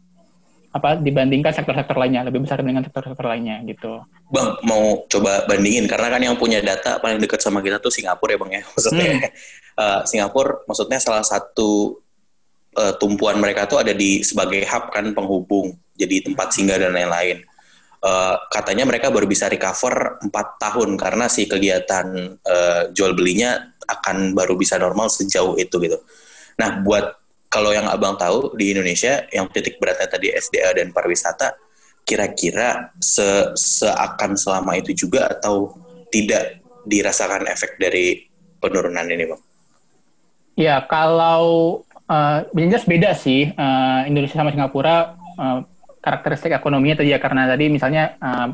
[0.69, 4.05] apa dibandingkan sektor-sektor lainnya lebih besar dibandingkan sektor-sektor lainnya gitu.
[4.29, 8.37] Bang, mau coba bandingin karena kan yang punya data paling dekat sama kita tuh Singapura
[8.37, 8.63] ya bang ya.
[8.77, 9.09] Maksudnya
[9.79, 11.97] eh, Singapura, maksudnya salah satu
[12.77, 17.41] eh, tumpuan mereka tuh ada di sebagai hub kan penghubung, jadi tempat singgah dan lain-lain.
[17.99, 22.07] Eh, katanya mereka baru bisa recover 4 tahun karena si kegiatan
[22.39, 25.99] eh, jual belinya akan baru bisa normal sejauh itu gitu.
[26.55, 27.19] Nah, buat
[27.51, 31.59] kalau yang abang tahu di Indonesia yang titik beratnya tadi SDA dan pariwisata,
[32.07, 35.75] kira-kira se seakan selama itu juga atau
[36.07, 38.23] tidak dirasakan efek dari
[38.63, 39.41] penurunan ini, bang?
[40.55, 45.59] Ya kalau eh jelas beda sih eh, Indonesia sama Singapura eh,
[46.03, 48.47] karakteristik ekonominya tadi ya karena tadi misalnya eh,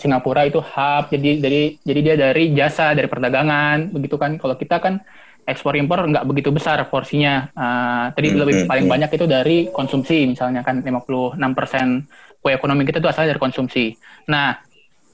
[0.00, 4.40] Singapura itu hub jadi jadi jadi dia dari jasa dari perdagangan begitu kan.
[4.40, 4.94] Kalau kita kan
[5.46, 7.48] ekspor impor nggak begitu besar porsinya.
[7.52, 8.92] Eh, tadi Hmm, lebih hmm, paling hmm.
[8.92, 12.08] banyak itu dari konsumsi misalnya kan 56%
[12.40, 13.92] kue ekonomi kita itu asalnya dari konsumsi.
[14.32, 14.56] Nah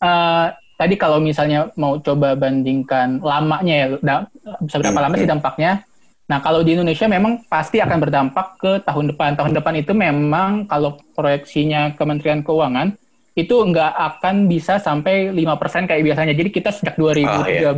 [0.03, 0.47] eh,
[0.79, 4.29] tadi kalau misalnya mau coba bandingkan lamanya ya da-
[4.71, 5.83] seberapa lama sih dampaknya
[6.31, 9.35] Nah, kalau di Indonesia memang pasti akan berdampak ke tahun depan.
[9.35, 12.95] Tahun depan itu memang kalau proyeksinya Kementerian Keuangan
[13.33, 16.35] itu nggak akan bisa sampai 5% kayak biasanya.
[16.37, 17.75] Jadi kita sejak 2013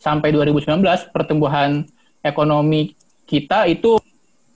[0.00, 0.80] sampai 2019
[1.12, 1.84] pertumbuhan
[2.24, 2.96] ekonomi
[3.28, 4.00] kita itu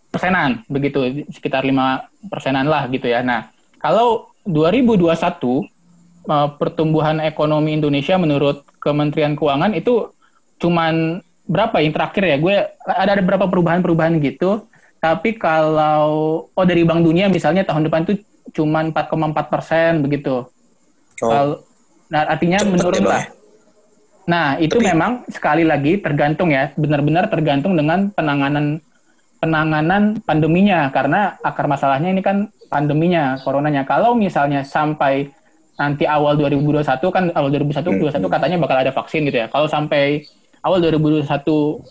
[0.09, 3.21] persenan begitu sekitar 5 persenan lah gitu ya.
[3.21, 10.13] Nah, kalau 2021 eh, pertumbuhan ekonomi Indonesia menurut Kementerian Keuangan itu
[10.61, 12.37] cuman berapa yang terakhir ya?
[12.41, 12.55] Gue
[12.85, 14.65] ada ada beberapa perubahan-perubahan gitu?
[14.99, 16.09] Tapi kalau
[16.49, 18.15] oh dari Bank Dunia misalnya tahun depan itu
[18.57, 20.49] cuma 4,4 persen begitu.
[21.21, 21.61] Oh, Kalau-
[22.09, 23.23] nah artinya cepet menurun ya, lah.
[23.25, 23.29] ya?
[24.25, 28.81] nah itu Tapi- memang sekali lagi tergantung ya benar-benar tergantung dengan penanganan
[29.37, 30.89] penanganan pandeminya.
[30.89, 33.85] Karena akar masalahnya ini kan pandeminya coronanya.
[33.85, 35.29] Kalau misalnya sampai
[35.77, 38.01] nanti awal 2021 kan awal 2021 Hmm.
[38.01, 39.47] 2021 katanya bakal ada vaksin gitu ya.
[39.53, 40.25] Kalau sampai
[40.65, 41.29] awal 2021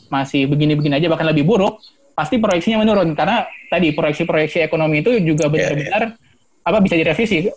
[0.09, 1.77] masih begini-begini aja bahkan lebih buruk
[2.17, 3.13] pasti proyeksinya menurun.
[3.13, 6.17] Karena tadi proyeksi-proyeksi ekonomi itu juga benar-benar
[6.65, 7.49] apa bisa direvisi.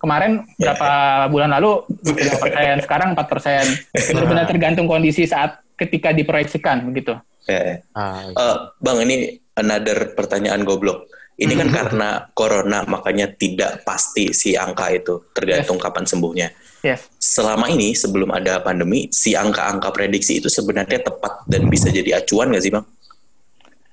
[0.00, 0.88] Kemarin Ya, berapa
[1.28, 3.64] bulan lalu 5 persen sekarang 4 persen.
[3.92, 7.16] Benar-benar tergantung kondisi saat ketika diproyeksikan begitu
[7.48, 7.76] Ya, ya.
[7.96, 9.16] Ah, Eh, bang, ini
[9.56, 11.08] another pertanyaan goblok.
[11.40, 16.52] Ini kan karena corona makanya tidak pasti si angka itu, tergantung kapan sembuhnya.
[16.80, 22.18] Yes Selama ini sebelum ada pandemi, si angka-angka prediksi itu sebenarnya tepat dan bisa jadi
[22.18, 22.82] acuan nggak sih bang?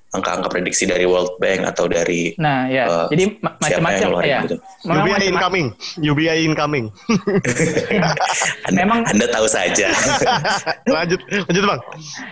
[0.08, 4.24] Angka-angka prediksi dari World Bank atau dari nah ya eh, jadi ma- siapa yang macam-macam
[4.24, 4.56] ya gitu?
[4.88, 5.66] UBI incoming,
[6.00, 6.84] UBI incoming.
[8.66, 9.92] Anda, Memang- Anda tahu saja.
[10.96, 11.80] lanjut, lanjut bang.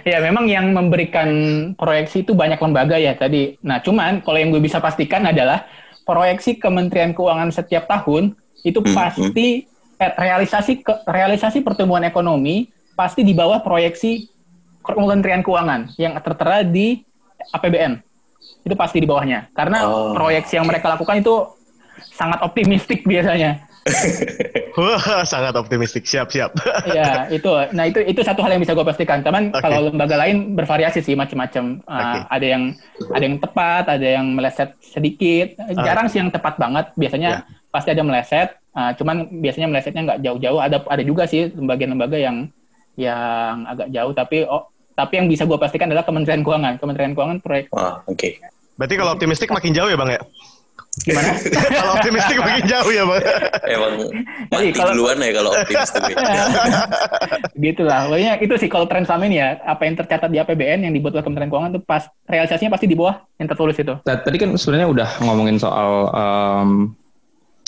[0.03, 1.29] Ya, memang yang memberikan
[1.75, 3.61] proyeksi itu banyak lembaga ya tadi.
[3.61, 5.69] Nah, cuman kalau yang gue bisa pastikan adalah
[6.03, 8.33] proyeksi Kementerian Keuangan setiap tahun
[8.65, 14.29] itu Hmm, pasti eh, realisasi ke, realisasi pertumbuhan ekonomi pasti di bawah proyeksi
[14.87, 17.03] Kementerian Keuangan yang tertera di
[17.51, 17.99] APBN.
[18.63, 19.51] Itu pasti di bawahnya.
[19.51, 20.15] Karena Oh.
[20.15, 21.35] proyeksi yang mereka lakukan itu
[22.15, 23.67] sangat optimistik biasanya.
[24.79, 26.05] Wah, sangat optimistik.
[26.05, 26.51] Siap, siap.
[26.91, 27.49] Iya, itu.
[27.73, 29.23] Nah, itu itu satu hal yang bisa gue pastikan.
[29.23, 29.63] Cuman Oke.
[29.63, 31.81] kalau lembaga lain bervariasi sih macam-macam.
[31.87, 32.27] Uh.
[32.29, 32.63] Ada yang
[33.15, 35.57] ada yang tepat, ada yang meleset sedikit.
[35.73, 36.93] Jarang sih yang tepat banget.
[36.99, 38.59] Biasanya pasti ada meleset.
[38.77, 40.61] Uh, cuman biasanya melesetnya nggak jauh-jauh.
[40.61, 42.45] Ada ada juga sih lembaga-lembaga yang
[43.01, 44.13] yang agak jauh.
[44.13, 46.77] Tapi oh, tapi yang bisa gue pastikan adalah Kementerian Keuangan.
[46.77, 48.37] Kementerian Keuangan proyek Wah, oke.
[48.77, 50.21] Berarti kalau optimistik makin jauh ya, Bang ya?
[50.97, 51.29] gimana?
[51.77, 53.21] kalau optimistik makin jauh ya, Bang.
[53.69, 53.93] Emang
[54.53, 56.01] mati kalau- duluan ya kalau optimis tuh.
[57.57, 57.99] gitu lah.
[58.09, 61.17] Pokoknya itu sih kalau tren selama ini ya, apa yang tercatat di APBN yang dibuat
[61.17, 63.95] oleh Kementerian Keuangan itu pas realisasinya pasti di bawah yang tertulis itu.
[64.05, 66.69] Nah, tadi kan sebenarnya udah ngomongin soal em,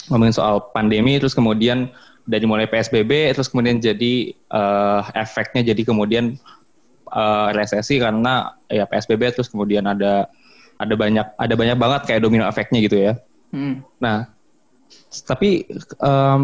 [0.09, 1.93] ngomongin soal pandemi terus kemudian
[2.29, 6.37] dari mulai PSBB terus kemudian jadi eh, efeknya jadi kemudian
[7.13, 10.29] eh, resesi karena ya PSBB terus kemudian ada
[10.79, 13.13] ada banyak ada banyak banget kayak domino efeknya gitu ya.
[13.51, 13.83] Hmm.
[13.99, 14.31] Nah,
[15.27, 15.67] tapi
[15.99, 16.43] em,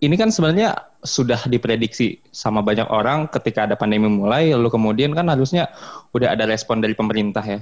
[0.00, 5.26] ini kan sebenarnya sudah diprediksi sama banyak orang ketika ada pandemi mulai, lalu kemudian kan
[5.26, 5.70] harusnya
[6.14, 7.60] udah ada respon dari pemerintah ya.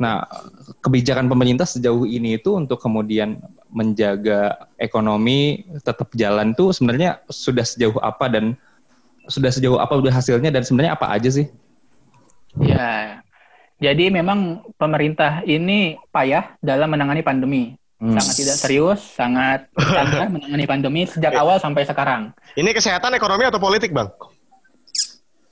[0.00, 0.24] Nah,
[0.80, 3.36] kebijakan pemerintah sejauh ini itu untuk kemudian
[3.68, 8.56] menjaga ekonomi tetap jalan tuh sebenarnya sudah sejauh apa dan
[9.28, 11.52] sudah sejauh apa udah hasilnya dan sebenarnya apa aja sih?
[12.58, 13.20] Ya,
[13.80, 17.76] jadi memang pemerintah ini payah dalam menangani pandemi.
[18.00, 18.16] Hmm.
[18.16, 19.68] Sangat tidak serius, sangat
[20.00, 22.32] sangat menangani pandemi sejak awal sampai sekarang.
[22.56, 24.08] Ini kesehatan, ekonomi, atau politik, Bang?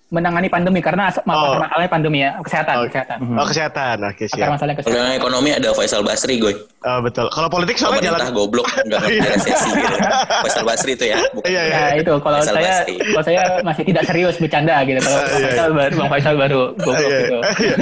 [0.09, 1.61] Menangani pandemi karena as- Oh.
[1.61, 2.85] masalahnya pandemi ya, kesehatan, Oh.
[2.89, 3.17] kesehatan.
[3.29, 3.97] Oh, kesehatan.
[4.03, 4.49] Oke, Akar siap.
[4.49, 5.05] masalahnya Kalau kesehatan.
[5.05, 6.53] yang ekonomi ada Faisal Basri, gue.
[6.81, 7.27] Oh, betul.
[7.29, 8.39] Kalau politik soalnya Pemerintah jalan...
[8.41, 9.97] goblok nggak ngerti resesi gitu.
[10.41, 11.19] Faisal Basri itu ya.
[11.29, 11.45] Bukan.
[11.45, 11.77] Iya, iya.
[11.77, 12.95] Ya itu kalau Faisal saya Basri.
[12.97, 14.99] kalau saya masih tidak serius bercanda gitu.
[14.99, 17.37] Kalau Iya, Faisal baru Bang Faisal baru goblok Iya, gitu.
[17.69, 17.77] iya.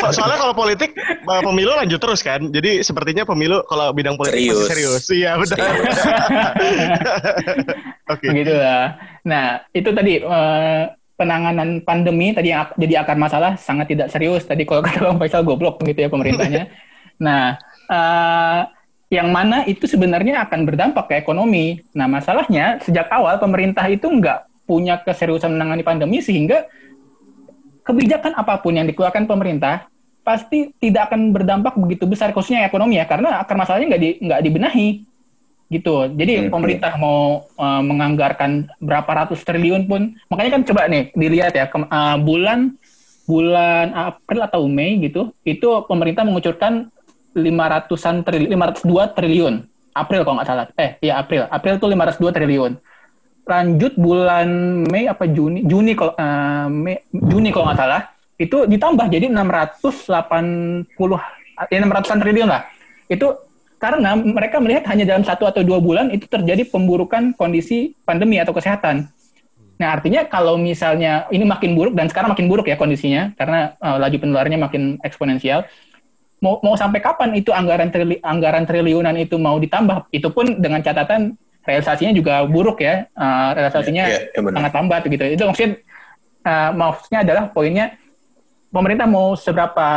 [0.00, 0.90] So- Soalnya kalau politik
[1.26, 2.40] pemilu lanjut terus kan.
[2.48, 5.04] Jadi sepertinya pemilu kalau bidang politik masih serius.
[5.04, 5.04] Serius.
[5.12, 5.60] Iya, betul.
[8.08, 8.26] Oke.
[8.26, 8.84] Begitu lah.
[9.22, 10.82] Nah, itu tadi eh,
[11.16, 14.44] penanganan pandemi tadi yang jadi akar masalah sangat tidak serius.
[14.44, 16.68] Tadi kalau kata Bang Faisal goblok gitu ya pemerintahnya.
[17.26, 17.56] nah,
[17.88, 18.60] eh,
[19.08, 21.80] yang mana itu sebenarnya akan berdampak ke ekonomi.
[21.96, 26.68] Nah, masalahnya sejak awal pemerintah itu nggak punya keseriusan menangani pandemi sehingga
[27.86, 29.86] kebijakan apa pun yang dikeluarkan pemerintah
[30.26, 34.40] pasti tidak akan berdampak begitu besar khususnya ekonomi ya karena akar masalahnya nggak di, nggak
[34.42, 34.88] dibenahi
[35.66, 36.06] gitu.
[36.14, 36.50] Jadi Hmm.
[36.54, 41.90] pemerintah mau uh, menganggarkan berapa ratus triliun pun, makanya kan coba nih dilihat ya kem-
[41.90, 42.78] uh, bulan
[43.26, 46.86] bulan April atau Mei gitu, itu pemerintah mengucurkan
[47.34, 49.54] 500-an triliun, 502 triliun.
[49.96, 50.64] April kalau nggak salah.
[50.78, 51.48] Eh, iya April.
[51.50, 52.72] April itu 502 triliun.
[53.46, 54.48] Lanjut bulan
[54.86, 55.66] Mei apa Juni?
[55.66, 58.02] Juni kalau uh, Mei, Juni kalau nggak salah,
[58.36, 60.86] itu ditambah jadi 680
[61.72, 62.62] ya 600-an triliun lah.
[63.08, 63.45] Itu
[63.76, 68.56] karena mereka melihat hanya dalam satu atau dua bulan itu terjadi pemburukan kondisi pandemi atau
[68.56, 69.08] kesehatan.
[69.76, 74.00] Nah, artinya kalau misalnya ini makin buruk dan sekarang makin buruk ya kondisinya karena uh,
[74.00, 75.68] laju penularannya makin eksponensial.
[76.40, 80.08] Mau mau sampai kapan itu anggaran trili, anggaran triliunan itu mau ditambah?
[80.12, 81.36] Itu pun dengan catatan
[81.68, 83.04] realisasinya juga buruk ya.
[83.12, 84.56] Uh, realisasinya Iya, iya, benar.
[84.64, 85.24] sangat lambat gitu.
[85.28, 85.70] Itu maksudnya
[86.48, 87.86] uh, maksudnya adalah poinnya
[88.76, 89.88] pemerintah mau seberapa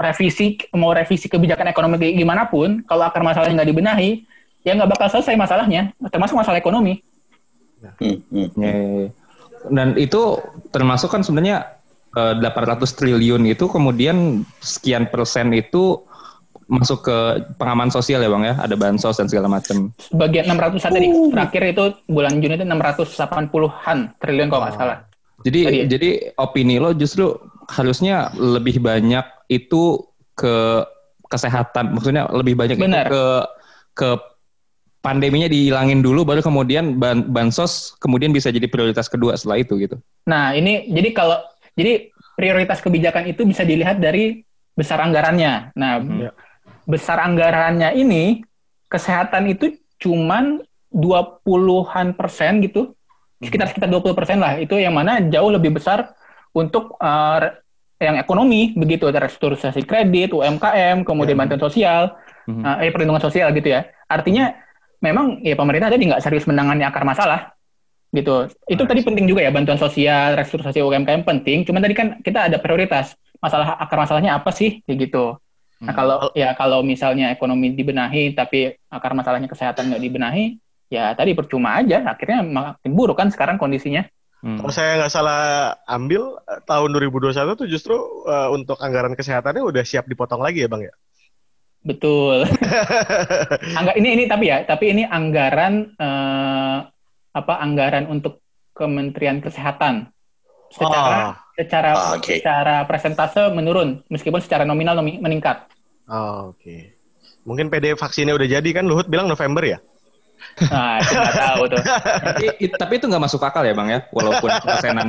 [0.00, 4.24] revisi mau revisi kebijakan ekonomi kayak gimana pun kalau akar masalahnya nggak dibenahi
[4.64, 7.04] ya nggak bakal selesai masalahnya termasuk masalah ekonomi
[7.98, 8.48] Hmm, hmm.
[8.62, 9.08] Ya, ya, ya.
[9.70, 10.38] Dan itu
[10.74, 11.66] termasuk kan sebenarnya
[12.14, 16.02] eh, 800 triliun itu kemudian sekian persen itu
[16.70, 17.18] masuk ke
[17.60, 19.92] pengaman sosial ya bang ya, ada bansos dan segala macam.
[20.14, 24.98] bagian 600 tadi terakhir itu bulan Juni itu 680-an triliun kalau nggak salah
[25.42, 25.84] Jadi ya?
[25.90, 27.34] jadi opini lo justru
[27.68, 30.02] harusnya lebih banyak itu
[30.34, 30.86] ke
[31.28, 33.24] kesehatan, maksudnya lebih banyak itu ke
[33.92, 34.08] ke
[35.02, 39.96] pandeminya dihilangin dulu baru kemudian ban- bansos kemudian bisa jadi prioritas kedua setelah itu gitu.
[40.28, 41.42] Nah, ini jadi kalau
[41.74, 45.74] jadi prioritas kebijakan itu bisa dilihat dari besar anggarannya.
[45.76, 46.30] Nah, Ya.
[46.86, 48.44] besar anggarannya ini
[48.88, 52.92] kesehatan itu cuman 20-an persen gitu.
[53.42, 54.54] Sekitar sekitar 20 persen lah.
[54.60, 56.14] Itu yang mana jauh lebih besar
[56.52, 57.60] untuk re-
[58.02, 62.18] yang ekonomi begitu ada restrukturisasi kredit, UMKM, kemudian bantuan sosial,
[62.50, 62.82] Mhm.
[62.82, 63.86] eh perlindungan sosial gitu ya.
[64.10, 64.58] Artinya
[64.98, 67.54] memang ya pemerintah tadi nggak serius menangani akar masalah
[68.10, 68.50] gitu.
[68.66, 71.62] Itu tadi penting juga ya bantuan sosial, restrukturisasi UMKM penting.
[71.62, 73.14] Cuman tadi kan kita ada prioritas.
[73.38, 75.38] Masalah akar masalahnya apa sih kayak gitu.
[75.82, 80.44] Nah kalau ya kalau misalnya ekonomi dibenahi tapi akar masalahnya kesehatan nggak dibenahi,
[80.86, 82.06] ya tadi percuma aja.
[82.06, 84.06] Akhirnya makin buruk kan sekarang kondisinya.
[84.42, 84.58] Hmm.
[84.58, 85.42] Kalau saya nggak salah
[85.86, 87.94] ambil, eh, tahun 2021 tuh justru
[88.26, 90.94] uh, untuk anggaran kesehatannya udah siap dipotong lagi ya bang ya?
[91.80, 92.46] Betul.
[93.78, 96.78] Angga, ini ini tapi ya, tapi ini anggaran uh,
[97.32, 100.10] apa anggaran untuk Kementerian Kesehatan
[100.70, 101.32] secara Oh.
[101.52, 102.32] secara Ah, oke.
[102.32, 105.68] secara presentase menurun meskipun secara nominal nomi- meningkat.
[106.06, 106.96] Oh, Oke.
[107.42, 109.78] Mungkin PD vaksinnya udah jadi kan Luhut bilang November ya?
[110.68, 111.82] Nah, itu nggak tahu tuh.
[112.22, 115.08] tapi, it- tapi itu nggak masuk akal ya bang ya, walaupun persenan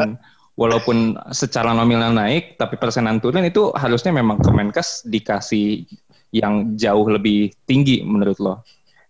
[0.53, 0.97] walaupun
[1.33, 5.85] secara nominal naik, tapi persenan turun itu harusnya memang Kemenkes dikasih
[6.33, 8.53] yang jauh lebih tinggi menurut lo.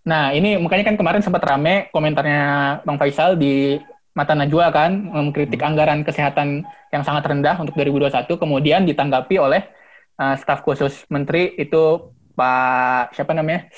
[0.04, 3.80] Nah, ini makanya kan kemarin sempat rame komentarnya Bang Faisal di
[4.14, 9.66] Mata Najwa kan mengkritik anggaran kesehatan yang sangat rendah untuk 2021 kemudian ditanggapi oleh
[10.22, 13.70] uh, staf khusus menteri itu Pak siapa namanya?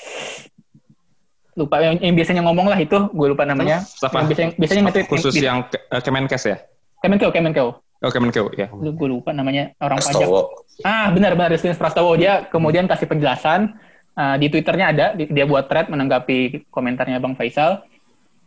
[1.56, 3.80] Lupa yang, yang biasanya ngomong lah itu, gue lupa namanya.
[3.80, 6.56] Staf- yang biasanya biasanya staf nge-tweet khusus yang, yang ke- eh, Kemenkes ya?
[7.00, 7.68] Kemenkeu, Kemenkeu.
[7.96, 8.68] Oh Kemenkeu ya.
[8.68, 10.20] Gue lupa namanya orang pajak.
[10.20, 10.40] Prastowo.
[10.84, 13.72] Ah, benar benar Justinus Prastowo dia kemudian kasih penjelasan
[14.12, 17.88] uh, di Twitternya ada di- dia buat thread menanggapi komentarnya Bang Faisal.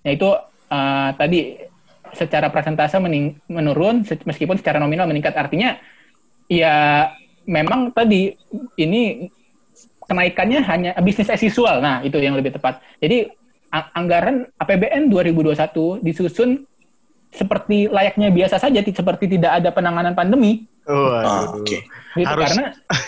[0.05, 0.29] Yaitu
[0.69, 1.57] uh, tadi
[2.13, 5.81] secara presentase mening- menurun se- meskipun secara nominal meningkat artinya
[6.45, 7.09] ya
[7.45, 8.37] memang tadi
[8.75, 9.25] ini
[10.09, 11.77] kenaikannya hanya bisnis as usual.
[11.77, 12.81] Nah, itu yang lebih tepat.
[12.97, 13.29] Jadi
[13.69, 16.65] anggaran APBN 2021 disusun
[17.29, 20.65] seperti layaknya biasa saja, ti- seperti tidak ada penanganan pandemi.
[20.89, 21.77] Ah, oke.
[22.17, 22.63] Gitu, Harus- karena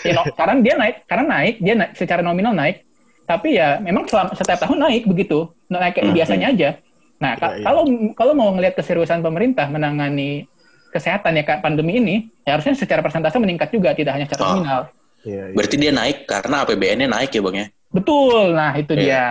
[0.06, 2.86] ya, no- sekarang dia naik karena naik dia naik, secara nominal naik
[3.22, 6.14] tapi ya memang selama, setiap tahun naik begitu naik kayak Hmm.
[6.14, 6.70] biasanya aja
[7.18, 7.64] nah Iya, iya.
[7.66, 7.82] kalau
[8.14, 10.46] kalau mau ngelihat keseriusan pemerintah menangani
[10.90, 14.86] kesehatan ya Kak, pandemi ini ya harusnya secara persentase meningkat juga tidak hanya secara Oh.
[15.22, 15.54] Iya, iya.
[15.54, 17.68] Berarti dia naik karena APBN-nya naik ya bang ya?
[17.88, 18.96] betul nah itu Iya.
[18.96, 19.26] dia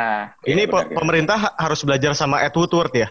[0.45, 0.93] Ini Iya, pe- benar.
[0.93, 3.09] pemerintah ha- harus belajar sama Ed Woodward ya.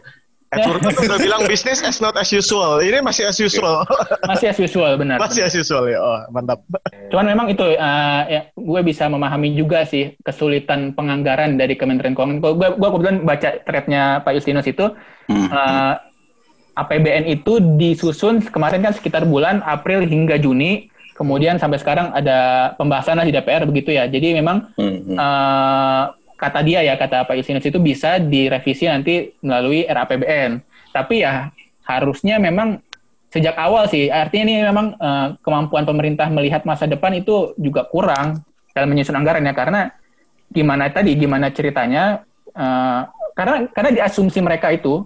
[0.48, 2.78] Ed Woodward udah bilang bisnis as not as usual.
[2.78, 3.82] Ini masih as usual.
[4.30, 5.98] masih as usual benar masih as usual ya.
[5.98, 6.62] Oh, mantap.
[7.08, 12.38] Cuman memang itu uh, ya, gue bisa memahami juga sih kesulitan penganggaran dari Kementerian Keuangan.
[12.38, 14.86] Gue gue kebetulan baca threadnya Pak Justinus itu
[15.26, 15.46] Hmm.
[15.46, 15.94] uh,
[16.76, 20.89] APBN itu disusun kemarin kan sekitar bulan April hingga Juni.
[21.20, 24.08] Kemudian sampai sekarang ada pembahasan di DPR begitu ya.
[24.08, 26.04] Jadi memang Hmm, eh,
[26.40, 30.64] kata dia ya kata Pak Justinus itu bisa direvisi nanti melalui RAPBN.
[30.96, 31.52] Tapi ya
[31.84, 32.80] harusnya memang
[33.28, 34.08] sejak awal sih.
[34.08, 38.40] Artinya ini memang eh, kemampuan pemerintah melihat masa depan itu juga kurang
[38.72, 39.92] dalam menyusun anggaran ya karena
[40.48, 42.24] gimana tadi gimana ceritanya
[42.56, 43.00] eh,
[43.36, 45.04] karena karena di asumsi mereka itu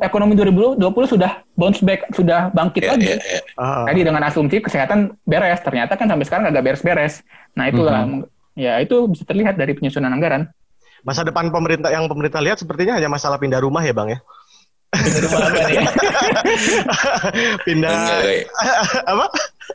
[0.00, 3.06] ekonomi 2020 sudah bounce back sudah bangkit Ya, lagi.
[3.10, 3.40] ya, ya.
[3.58, 3.84] Ah.
[3.84, 7.20] Tadi dengan asumsi kesehatan beres, ternyata kan sampai sekarang agak beres-beres.
[7.52, 8.06] Nah itulah,
[8.54, 10.48] ya itu bisa terlihat dari penyusunan anggaran.
[11.02, 14.22] Masa depan pemerintah yang pemerintah lihat sepertinya hanya masalah pindah rumah ya, Bang ya.
[14.92, 15.78] Rumah apa nih?
[17.66, 17.90] pindah
[19.12, 19.24] apa?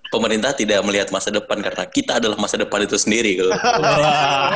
[0.07, 3.37] Pemerintah tidak melihat masa depan karena kita adalah masa depan itu sendiri.
[3.37, 4.53] Kalau Wah.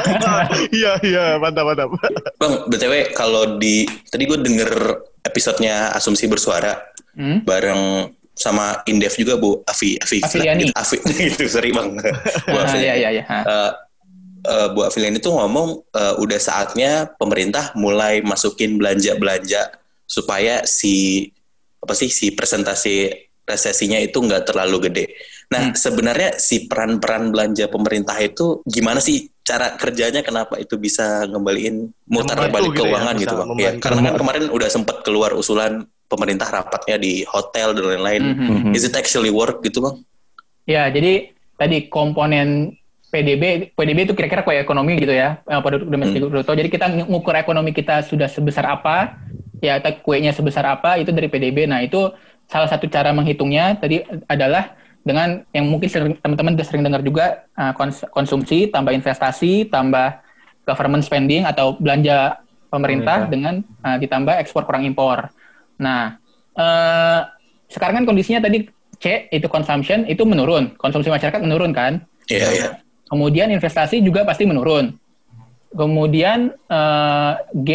[0.70, 1.90] Iya, iya, mantap, mantap.
[2.36, 4.72] Bang, btw kalau di tadi gue denger
[5.24, 6.78] episodenya Asumsi Bersuara
[7.12, 7.44] Hmm?
[7.44, 10.72] bareng sama Indef juga Bu Afi Afi Afiliani.
[10.72, 12.00] gitu, Afi gitu sorry bang
[12.48, 12.88] Bu Afiliani.
[12.88, 13.26] iya, iya, iya.
[14.42, 19.76] Eh, Bu Afiliani itu ngomong eh, udah saatnya pemerintah mulai masukin belanja-belanja
[20.08, 21.28] supaya si
[21.84, 23.12] apa sih si presentasi
[23.48, 25.06] resesinya itu nggak terlalu gede.
[25.52, 30.24] Nah sebenarnya si peran-peran belanja pemerintah itu gimana sih cara kerjanya?
[30.24, 33.48] Kenapa itu bisa ngembaliin mutar balik gitu ya, keuangan bisa gitu bang?
[33.52, 33.82] Membantu.
[33.84, 38.24] karena kan kemarin udah sempat keluar usulan pemerintah rapatnya di hotel dan lain-lain.
[38.36, 38.72] Mhm.
[38.76, 39.96] Is it actually work gitu bang?
[40.70, 42.78] Ya, jadi tadi komponen
[43.12, 46.56] PDB, PDB itu kira-kira kue ekonomi gitu ya, produk domestik bruto.
[46.56, 49.20] Jadi kita ngukur ekonomi kita sudah sebesar apa,
[49.60, 51.68] ya kuenya sebesar apa itu dari PDB.
[51.68, 52.08] Nah itu
[52.52, 57.48] salah satu cara menghitungnya tadi adalah dengan yang mungkin sering- teman-teman udah sering dengar juga
[57.74, 60.20] kons- konsumsi tambah investasi tambah
[60.68, 62.38] government spending atau belanja
[62.72, 65.32] pemerintah dengan eh, ditambah ekspor kurang impor.
[65.82, 66.22] Nah
[66.54, 67.22] eh,
[67.72, 68.68] sekarang kan kondisinya tadi
[69.02, 72.06] C itu consumption itu menurun, konsumsi masyarakat menurun kan.
[72.30, 72.70] Iya iya.
[73.10, 74.94] Kemudian investasi juga pasti menurun.
[75.74, 77.70] Kemudian eh, G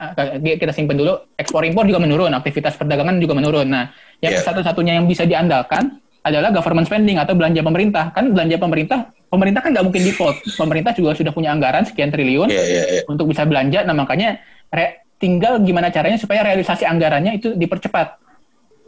[0.00, 3.68] eh, G kita simpan dulu, ekspor impor juga menurun, aktivitas perdagangan juga menurun.
[3.68, 4.46] Nah, yang Iya.
[4.46, 8.14] satu-satunya yang bisa diandalkan adalah government spending atau belanja pemerintah.
[8.14, 10.38] Kan belanja pemerintah, pemerintah kan nggak mungkin default.
[10.54, 13.02] Pemerintah juga sudah punya anggaran sekian triliun Iya iya iya.
[13.10, 13.82] untuk bisa belanja.
[13.82, 14.38] Nah, makanya
[14.70, 18.22] re- tinggal gimana caranya supaya realisasi anggarannya itu dipercepat.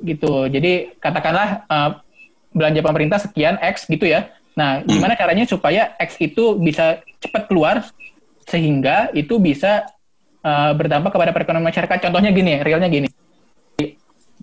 [0.06, 0.46] Gitu.
[0.46, 1.90] Jadi katakanlah eh,
[2.54, 4.30] belanja pemerintah sekian X gitu ya.
[4.54, 7.82] Nah, gimana caranya supaya X itu bisa cepat keluar
[8.46, 9.90] sehingga itu bisa
[10.38, 11.98] eh, berdampak kepada perekonomian masyarakat.
[11.98, 13.10] Contohnya gini, realnya gini.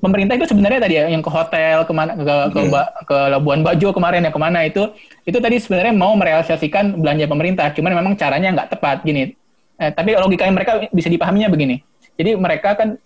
[0.02, 2.72] Pemerintah itu sebenarnya tadi ya yang ke hotel ke mana ke ke, Hmm.
[2.74, 4.90] Ba- ke Labuan Bajo kemarin ya ke mana itu
[5.24, 9.38] itu tadi sebenarnya mau merealisasikan belanja pemerintah cuman memang caranya nggak tepat gini.
[9.78, 11.82] Eh, tapi logikanya mereka bisa dipahaminya begini.
[12.18, 12.98] Jadi mereka kan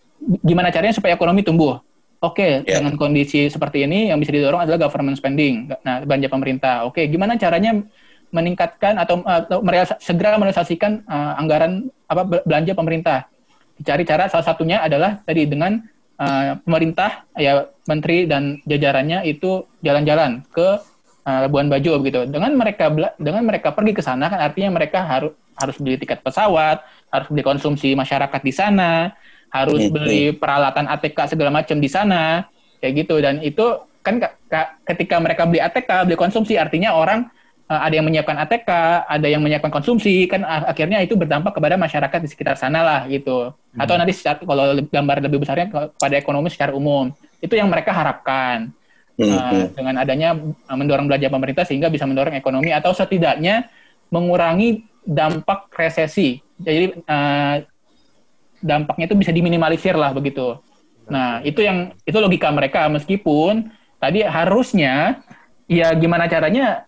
[0.41, 1.79] gimana caranya supaya ekonomi tumbuh?
[2.19, 2.79] Oke Ya.
[2.79, 6.75] dengan kondisi seperti ini yang bisa didorong adalah government spending nah belanja pemerintah.
[6.83, 7.75] Oke gimana caranya
[8.31, 13.19] meningkatkan atau, atau merealis- segera merealisasikan eh, anggaran apa be- belanja pemerintah?
[13.75, 15.83] Dicari cara salah satunya adalah tadi dengan
[16.19, 20.67] uh, pemerintah ya menteri dan jajarannya itu jalan-jalan ke
[21.25, 22.25] uh, Labuan Bajo begitu.
[22.29, 26.83] Dengan mereka dengan mereka pergi ke sana kan artinya mereka harus harus beli tiket pesawat,
[27.11, 29.15] harus beli konsumsi masyarakat di sana,
[29.51, 32.43] harus Hmm, beli peralatan ATK segala macam di sana
[32.83, 33.65] kayak gitu dan itu
[34.05, 37.31] kan ka- ka- ketika mereka beli ATK, beli konsumsi artinya orang
[37.65, 38.69] ada yang menyiapkan ATK,
[39.09, 43.01] ada yang menyiapkan konsumsi, kan a- akhirnya itu berdampak kepada masyarakat di sekitar sana lah
[43.09, 43.49] gitu.
[43.73, 47.09] Atau nanti secara, kalau gambar lebih besarnya pada ekonomi secara umum.
[47.41, 48.69] Itu yang mereka harapkan
[49.15, 49.65] Hmm, uh, hmm.
[49.79, 53.71] dengan adanya uh, mendorong belanja pemerintah sehingga bisa mendorong ekonomi atau setidaknya
[54.11, 56.43] mengurangi dampak resesi.
[56.59, 57.63] Jadi uh,
[58.59, 60.59] dampaknya itu bisa diminimalisir lah begitu.
[61.07, 63.71] Nah, itu yang itu logika mereka meskipun
[64.03, 65.23] tadi harusnya
[65.71, 66.83] ya gimana caranya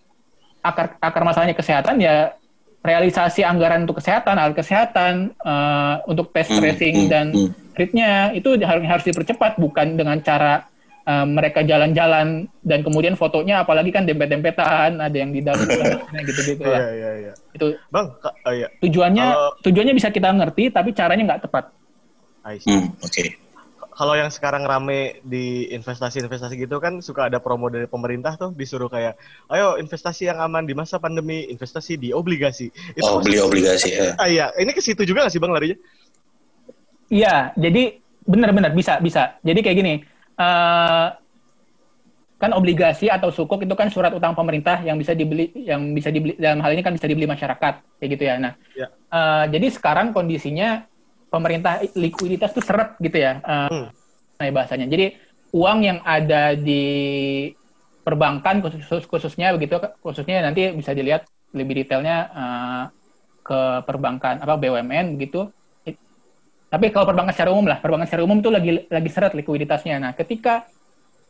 [0.59, 2.33] akar akar masalahnya kesehatan ya
[2.79, 7.49] realisasi anggaran untuk kesehatan, alat kesehatan eh, untuk tes Hmm, tracing hmm, dan hmm.
[7.73, 10.63] treatnya itu harus harus dipercepat bukan dengan cara
[11.03, 15.67] eh, mereka jalan-jalan dan kemudian fotonya apalagi kan dempet-dempetan ada yang di dalam
[16.27, 16.81] gitu-gitu Iya, lah.
[16.89, 17.33] iya, iya.
[17.51, 18.67] Itu Bang, ka- oh, iya.
[18.79, 21.65] tujuannya Kalau- tujuannya bisa kita ngerti tapi caranya nggak tepat.
[22.47, 22.71] I see.
[22.71, 23.35] Hmm, Oke.
[23.97, 28.93] Kalau yang sekarang rame di investasi-investasi gitu kan suka ada promo dari pemerintah tuh disuruh
[28.93, 29.17] kayak,
[29.49, 32.69] ayo investasi yang aman di masa pandemi, investasi di obligasi.
[32.93, 34.13] Itu Oh, beli obligasi ya.
[34.21, 35.77] Ah iya, ini ke situ juga nggak sih bang larinya?
[37.09, 39.41] Iya, jadi benar-benar bisa bisa.
[39.41, 39.93] Jadi kayak gini,
[40.37, 41.07] eh,
[42.37, 46.37] kan obligasi atau sukuk itu kan surat utang pemerintah yang bisa dibeli, yang bisa dibeli
[46.37, 48.35] dalam hal ini kan bisa dibeli masyarakat, kayak gitu ya.
[48.37, 48.87] Nah, Ya.
[48.93, 50.85] eh, jadi sekarang kondisinya
[51.27, 53.87] pemerintah likuiditas tuh seret gitu ya, eh, Hmm.
[54.39, 54.87] nah bahasanya.
[54.87, 55.15] Jadi
[55.51, 56.83] uang yang ada di
[58.03, 62.83] perbankan khusus khususnya begitu, khususnya nanti bisa dilihat lebih detailnya eh,
[63.43, 65.47] ke perbankan apa BUMN begitu
[66.67, 70.03] tapi kalau perbankan secara umum lah, perbankan secara umum tuh lagi lagi seret likuiditasnya.
[70.03, 70.67] Nah, ketika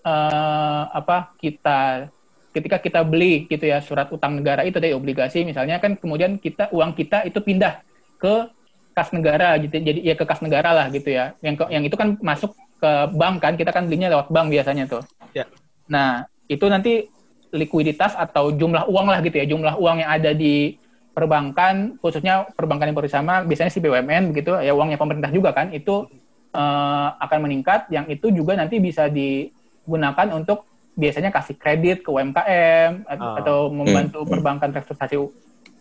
[0.01, 2.09] eh, apa kita
[2.57, 6.73] ketika kita beli gitu ya surat utang negara itu dari obligasi misalnya kan kemudian kita
[6.73, 7.85] uang kita itu pindah
[8.17, 8.49] ke
[8.97, 11.93] kas negara gitu jadi ya ke kas negara lah gitu ya yang ke- yang itu
[11.93, 15.45] kan masuk ke bank kan kita kan belinya lewat bank biasanya tuh Ya.
[15.85, 16.09] nah
[16.47, 17.05] itu nanti
[17.49, 20.75] likuiditas atau jumlah uang lah gitu ya jumlah uang yang ada di
[21.13, 26.05] perbankan khususnya perbankan yang bersama biasanya si BUMN begitu ya uangnya pemerintah juga kan itu
[26.51, 33.05] eh, akan meningkat yang itu juga nanti bisa digunakan untuk biasanya kasih kredit ke UMKM
[33.05, 33.37] atau, Ah.
[33.37, 34.31] atau membantu Hmm.
[34.31, 35.17] perbankan restrukturisasi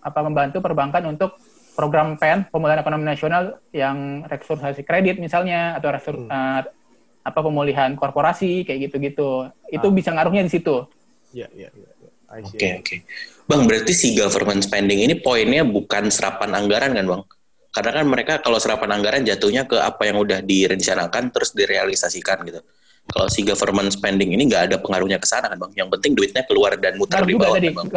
[0.03, 1.41] apa membantu perbankan untuk
[1.77, 6.61] program PEN pemulihan ekonomi nasional yang restrukturisasi kredit misalnya atau restur, eh,
[7.27, 9.93] apa pemulihan korporasi kayak gitu-gitu itu Ah.
[9.93, 10.89] bisa ngaruhnya di situ
[11.37, 11.91] Iya, iya, iya.
[12.01, 12.11] iya.
[12.43, 12.97] Oke, oke.
[13.47, 17.23] Bang, berarti si government spending ini poinnya bukan serapan anggaran kan, Bang?
[17.71, 22.65] Karena kan mereka kalau serapan anggaran jatuhnya ke apa yang udah direncanakan terus direalisasikan gitu.
[23.07, 25.73] Kalau si government spending ini nggak ada pengaruhnya ke sana kan, Bang?
[25.77, 27.89] Yang penting duitnya keluar dan muter Ngaruh di juga bawah tadi kan, Bang?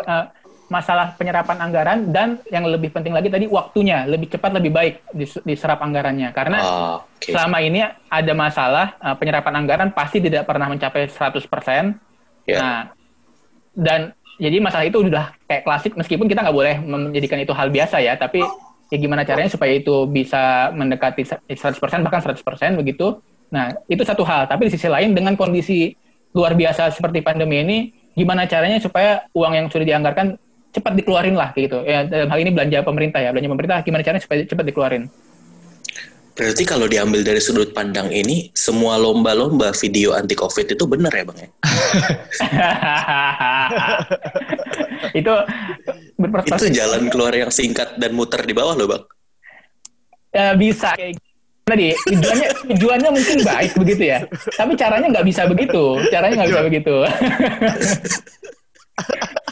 [0.70, 5.42] Masalah penyerapan anggaran dan yang lebih penting lagi tadi waktunya lebih cepat lebih baik dis-
[5.42, 7.26] diserap anggarannya karena Oh, oke.
[7.26, 11.98] selama ini ada masalah eh, penyerapan anggaran pasti tidak pernah mencapai 100%.
[12.46, 12.58] Ya.
[12.62, 12.80] Nah,
[13.74, 18.00] dan jadi masalah itu udah kayak klasik meskipun kita nggak boleh menjadikan itu hal biasa
[18.00, 18.40] ya, tapi
[18.90, 23.20] ya gimana caranya supaya itu bisa mendekati 100% bahkan 100% begitu.
[23.50, 25.94] Nah, itu satu hal, tapi di sisi lain dengan kondisi
[26.32, 27.78] luar biasa seperti pandemi ini
[28.14, 30.38] gimana caranya supaya uang yang sudah dianggarkan
[30.70, 31.80] cepat dikeluarin lah kayak gitu.
[31.86, 35.04] Ya dalam hal ini belanja pemerintah ya, belanja pemerintah gimana caranya supaya cepat dikeluarin.
[36.40, 41.28] Berarti kalau diambil dari sudut pandang ini, semua lomba-lomba video anti COVID itu benar ya,
[41.28, 41.36] Bang?
[41.36, 41.50] Ya?
[45.20, 45.34] itu
[46.16, 49.04] berprestasi Itu jalan keluar yang singkat dan muter di bawah loh, Bang.
[50.32, 51.20] Eh, bisa kayak
[51.70, 54.20] tadi tujuannya tujuannya mungkin baik begitu ya
[54.58, 56.96] tapi caranya nggak bisa begitu caranya nggak bisa begitu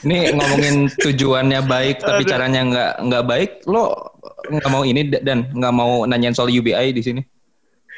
[0.06, 4.14] Ini ngomongin tujuannya baik tapi caranya nggak nggak baik, lo
[4.48, 7.22] nggak mau ini dan nggak mau nanyain soal UBI di sini.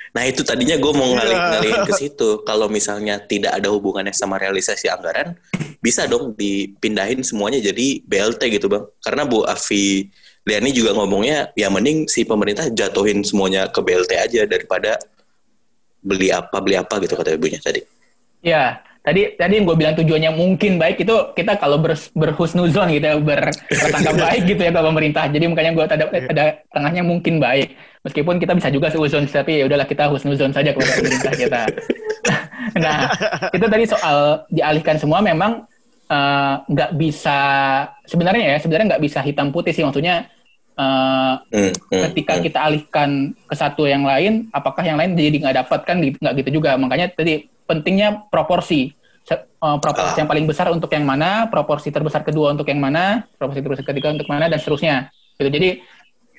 [0.09, 1.49] Nah itu tadinya gue mau ngalih Iya.
[1.53, 2.29] ngalihin ke situ.
[2.41, 5.37] Kalau misalnya tidak ada hubungannya sama realisasi anggaran,
[5.85, 8.89] bisa dong dipindahin semuanya jadi BLT gitu bang.
[9.05, 10.09] Karena Bu Afi
[10.49, 14.97] Liani juga ngomongnya, ya mending si pemerintah jatuhin semuanya ke BLT aja daripada
[16.01, 17.85] beli apa beli apa gitu kata ibunya tadi.
[18.41, 23.05] Ya, tadi tadi yang gue bilang tujuannya mungkin baik itu kita kalau ber, berhusnuzon gitu
[23.05, 25.23] ya, berprasangka baik gitu ya ke pemerintah.
[25.31, 27.75] Jadi makanya gue ada, ada tengahnya mungkin baik.
[28.03, 31.61] Meskipun kita bisa juga seuzon, tapi ya udahlah kita husnuzon saja kepada pemerintah kita.
[32.83, 32.99] nah,
[33.51, 35.67] itu tadi soal dialihkan semua memang
[36.07, 37.39] eh, nggak uh, bisa
[38.07, 40.31] sebenarnya ya sebenarnya nggak bisa hitam putih sih maksudnya
[40.79, 42.43] uh, hmm, hmm, ketika hmm.
[42.47, 46.49] kita alihkan ke satu yang lain, apakah yang lain jadi nggak dapat kan nggak gitu
[46.63, 46.79] juga.
[46.79, 48.97] Makanya tadi pentingnya proporsi.
[49.29, 50.25] Uh, proporsi ah.
[50.25, 54.09] yang paling besar untuk yang mana, proporsi terbesar kedua untuk yang mana, proporsi terbesar ketiga
[54.09, 55.13] untuk mana dan seterusnya.
[55.37, 55.51] Gitu.
[55.53, 55.69] Jadi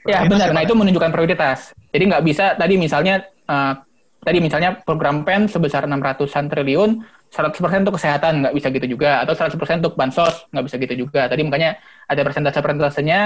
[0.09, 0.51] ya benar.
[0.51, 1.70] Nah itu menunjukkan prioritas.
[1.95, 3.78] Jadi nggak bisa tadi misalnya uh,
[4.24, 6.91] tadi misalnya program PEN sebesar 600-an triliun,
[7.31, 11.31] 100% untuk kesehatan nggak bisa gitu juga, atau 100% untuk bansos nggak bisa gitu juga.
[11.31, 11.78] Tadi makanya
[12.11, 13.20] ada persentase-persentasenya,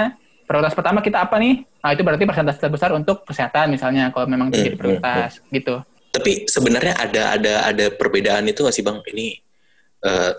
[0.45, 1.65] prioritas pertama kita apa nih?
[1.81, 5.53] Nah, itu berarti persentase terbesar untuk kesehatan misalnya kalau memang hmm, jadi prioritas hmm, hmm.
[5.57, 5.75] gitu.
[6.15, 9.03] Tapi sebenarnya ada ada ada perbedaan itu nggak sih bang?
[9.03, 9.27] Ini
[10.07, 10.31] uh,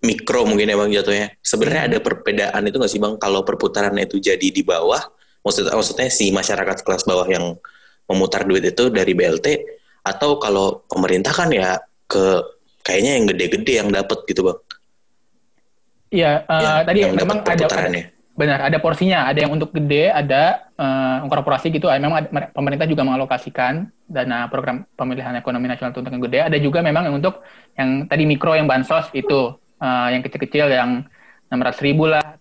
[0.00, 1.28] mikro mungkin ya bang jatuhnya.
[1.44, 3.14] Sebenarnya ada perbedaan itu nggak sih bang?
[3.20, 5.04] Kalau perputarannya itu jadi di bawah,
[5.44, 7.60] maksudnya maksudnya si masyarakat kelas bawah yang
[8.08, 9.46] memutar duit itu dari BLT,
[10.00, 11.76] atau kalau pemerintah kan ya
[12.08, 12.40] ke
[12.80, 14.58] kayaknya yang gede-gede yang dapat gitu bang?
[16.06, 19.24] Iya, uh, ya, tadi memang ada, ada Benar, ada porsinya.
[19.32, 21.88] Ada yang untuk gede, ada uh, korporasi gitu.
[21.88, 26.38] Memang ada, pemerintah juga mengalokasikan dana program pemilihan ekonomi nasional untuk yang gede.
[26.44, 27.40] Ada juga memang yang untuk
[27.80, 31.08] yang tadi mikro yang bansos itu, uh, yang kecil-kecil yang
[31.48, 32.36] 600 ribu lah,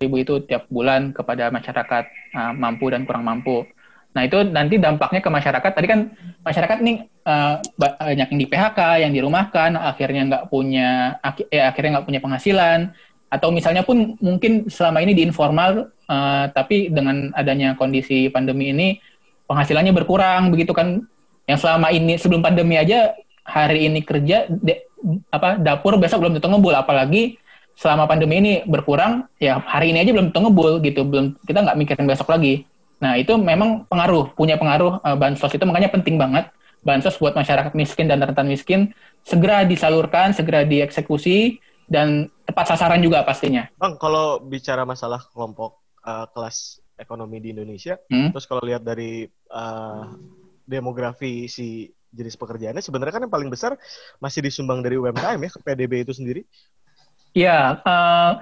[0.00, 3.68] ribu itu tiap bulan kepada masyarakat uh, mampu dan kurang mampu.
[4.16, 5.70] Nah itu nanti dampaknya ke masyarakat.
[5.76, 6.00] Tadi kan
[6.40, 6.96] masyarakat nih
[7.28, 12.20] uh, banyak yang di PHK, yang dirumahkan, akhirnya nggak punya, ak eh, akhirnya nggak punya
[12.24, 12.96] penghasilan
[13.34, 19.02] atau misalnya pun mungkin selama ini di informal uh, tapi dengan adanya kondisi pandemi ini
[19.50, 21.02] penghasilannya berkurang begitu kan.
[21.44, 23.12] Yang selama ini sebelum pandemi aja
[23.44, 24.88] hari ini kerja de,
[25.28, 26.72] apa dapur besok belum tentu ngebul.
[26.72, 27.36] Apalagi
[27.76, 31.04] selama pandemi ini berkurang ya hari ini aja belum tentu ngebul gitu.
[31.04, 32.64] Belum kita nggak mikirin besok lagi.
[33.02, 35.52] Nah itu memang pengaruh punya pengaruh uh, bansos.
[35.52, 36.48] Itu makanya penting banget
[36.80, 38.92] bansos buat masyarakat miskin dan rentan miskin
[39.24, 43.68] segera disalurkan segera dieksekusi dan tepat sasaran juga pastinya.
[43.76, 48.30] Bang, kalau bicara masalah kelompok uh, kelas ekonomi di Indonesia, hmm?
[48.32, 50.14] terus kalau lihat dari uh,
[50.64, 53.74] demografi si jenis pekerjaannya, sebenarnya kan yang paling besar
[54.22, 56.46] masih disumbang dari UMKM ya, PDB itu sendiri.
[57.34, 58.32] Iya, uh,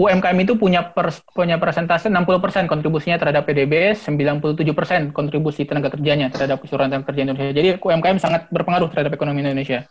[0.00, 6.64] UMKM itu punya pers punya persentase 60% kontribusinya terhadap PDB, 97% kontribusi tenaga kerjanya terhadap
[6.64, 7.52] keseluruhan tenaga kerja Indonesia.
[7.52, 9.84] Jadi UMKM sangat berpengaruh terhadap ekonomi Indonesia.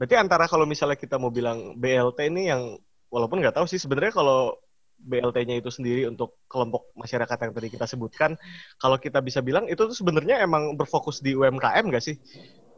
[0.00, 2.76] Berarti antara kalau misalnya kita mau bilang BLT ini yang
[3.12, 4.56] walaupun nggak tahu sih sebenarnya kalau
[5.02, 8.38] BLT-nya itu sendiri untuk kelompok masyarakat yang tadi kita sebutkan,
[8.78, 12.16] kalau kita bisa bilang itu tuh sebenarnya emang berfokus di UMKM nggak sih?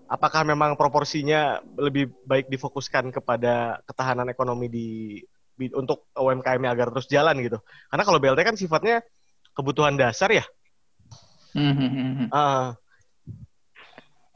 [0.08, 4.88] Apakah memang proporsinya lebih baik difokuskan kepada ketahanan ekonomi di
[5.76, 7.60] untuk UMKM-nya agar terus jalan gitu?
[7.92, 9.04] Karena kalau BLT kan sifatnya
[9.52, 10.44] kebutuhan dasar ya.
[11.54, 12.34] Mm-hmm.
[12.34, 12.74] Uh,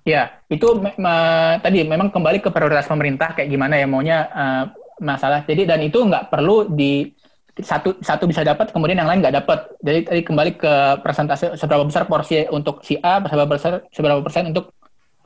[0.08, 1.16] Ya, itu me
[1.60, 4.64] tadi memang kembali ke prioritas pemerintah kayak gimana ya maunya uh,
[5.04, 5.44] masalah.
[5.44, 7.12] Jadi dan itu nggak perlu di
[7.60, 9.68] satu satu bisa dapat kemudian yang lain nggak dapat.
[9.84, 14.48] Jadi tadi kembali ke persentase seberapa besar porsi untuk si A, seberapa besar seberapa persen
[14.48, 14.72] untuk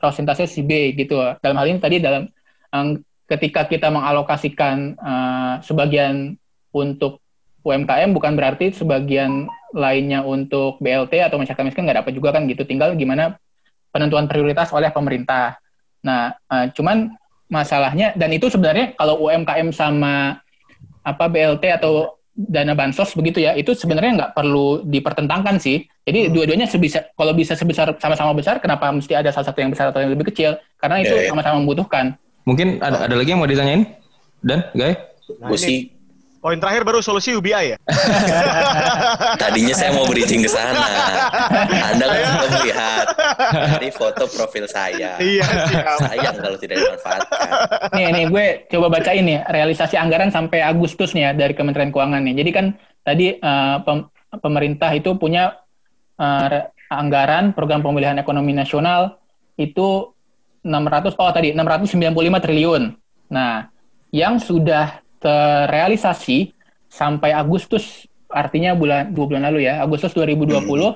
[0.03, 1.15] persentase si B gitu.
[1.39, 2.27] Dalam hal ini tadi dalam
[2.75, 2.99] um,
[3.31, 6.35] ketika kita mengalokasikan uh, sebagian
[6.75, 7.23] untuk
[7.63, 12.67] UMKM bukan berarti sebagian lainnya untuk BLT atau masyarakat miskin nggak dapat juga kan gitu.
[12.67, 13.39] Tinggal gimana
[13.93, 15.61] penentuan prioritas oleh pemerintah.
[16.01, 17.13] Nah, uh, cuman
[17.47, 20.41] masalahnya dan itu sebenarnya kalau UMKM sama
[21.05, 25.85] apa BLT atau dana bansos begitu ya, itu sebenarnya nggak perlu dipertentangkan sih.
[26.03, 26.31] Jadi hmm.
[26.33, 30.01] dua-duanya sebisa kalau bisa sebesar sama-sama besar, kenapa mesti ada salah satu yang besar atau
[30.01, 30.57] yang lebih kecil?
[30.81, 31.31] Karena itu ya, ya.
[31.31, 32.17] sama-sama membutuhkan.
[32.43, 33.87] Mungkin ada, ada lagi yang mau ditanyain?
[34.43, 34.97] Dan, Guy?
[35.39, 35.47] Nah,
[36.43, 37.77] Poin terakhir baru solusi UBI ya?
[39.41, 40.75] Tadinya saya mau bridging ke sana.
[41.87, 43.05] Anda kan sudah melihat.
[43.79, 45.15] Ini foto profil saya.
[45.23, 45.47] Iya,
[46.03, 47.47] Sayang kalau tidak dimanfaatkan.
[47.95, 52.19] Nih, nih gue coba baca ini realisasi anggaran sampai Agustus nih ya dari Kementerian Keuangan
[52.19, 52.35] nih.
[52.43, 52.65] Jadi kan
[53.07, 54.11] tadi uh, pem
[54.43, 55.63] pemerintah itu punya
[56.19, 59.15] uh, anggaran program pemulihan ekonomi nasional
[59.55, 60.11] itu
[60.59, 62.11] 600 oh tadi 695
[62.43, 62.83] triliun.
[63.31, 63.71] Nah,
[64.11, 66.51] yang sudah terrealisasi
[66.91, 70.93] sampai Agustus artinya bulan dua bulan lalu ya Agustus 2020 hmm.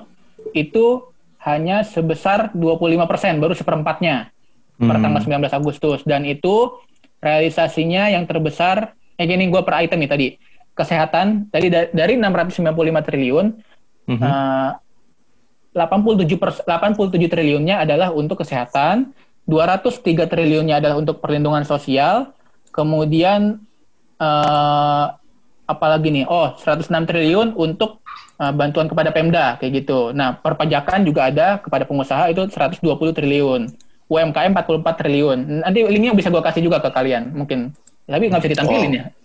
[0.52, 1.08] itu
[1.48, 4.28] hanya sebesar 25 persen baru seperempatnya
[4.76, 4.84] hmm.
[4.84, 6.76] per tanggal 19 Agustus dan itu
[7.24, 10.28] realisasinya yang terbesar eh gini gue per item nih tadi
[10.76, 12.62] kesehatan tadi da dari 695
[13.10, 13.46] triliun
[14.06, 14.22] mm -hmm.
[14.22, 14.70] uh,
[15.74, 19.10] 87 per, 87 triliunnya adalah untuk kesehatan
[19.48, 22.36] 203 triliunnya adalah untuk perlindungan sosial,
[22.68, 23.64] kemudian
[24.18, 25.06] eh,
[25.68, 26.24] apalagi nih?
[26.26, 28.02] Oh, 106 triliun untuk
[28.38, 30.10] eh, bantuan kepada Pemda kayak gitu.
[30.12, 33.62] Nah, perpajakan juga ada kepada pengusaha itu 120 triliun.
[34.08, 35.38] UMKM 44 triliun.
[35.62, 37.76] Nanti linknya bisa gue kasih juga ke kalian mungkin.
[38.08, 39.06] Tapi nggak bisa ditampilin ya.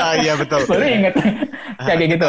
[0.00, 0.64] Ah, iya betul.
[0.64, 1.12] Baru inget.
[1.88, 2.28] kayak gitu.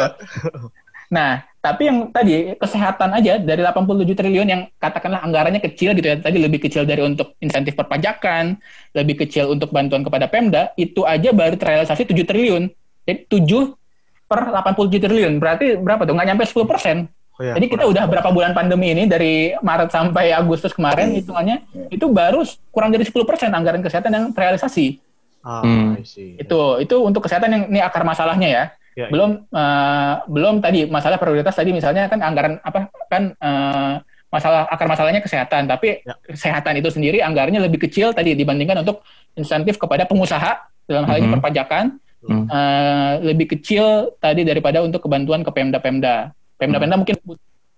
[1.08, 6.18] Nah, tapi yang tadi kesehatan aja dari 87 triliun yang katakanlah anggarannya kecil gitu ya.
[6.18, 8.58] Tadi lebih kecil dari untuk insentif perpajakan,
[8.98, 12.66] lebih kecil untuk bantuan kepada Pemda, itu aja baru terrealisasi 7 triliun.
[13.06, 13.78] Jadi 7
[14.26, 15.38] per 87 triliun.
[15.38, 16.18] Berarti berapa tuh?
[16.18, 16.96] Nggak nyampe 10 persen.
[17.38, 21.62] Oh, iya, Jadi kita udah berapa bulan pandemi ini dari Maret sampai Agustus kemarin hitungannya
[21.88, 22.42] itu baru
[22.74, 24.98] kurang dari 10 persen anggaran kesehatan yang terrealisasi.
[25.46, 25.94] Ah, Hmm.
[26.38, 28.64] Itu itu untuk kesehatan yang ini akar masalahnya ya.
[28.92, 33.94] Ya, belum eh, belum tadi masalah prioritas tadi misalnya kan anggaran apa kan eh,
[34.28, 36.12] masalah akar masalahnya kesehatan tapi Ya.
[36.22, 39.00] kesehatan itu sendiri anggarannya lebih kecil tadi dibandingkan untuk
[39.32, 41.34] insentif kepada pengusaha dalam hal ini Mhm.
[41.36, 41.84] perpajakan
[42.22, 42.44] Hmm.
[42.46, 47.16] eh, lebih kecil tadi daripada untuk kebantuan ke pemda-pemda pemda-pemda mungkin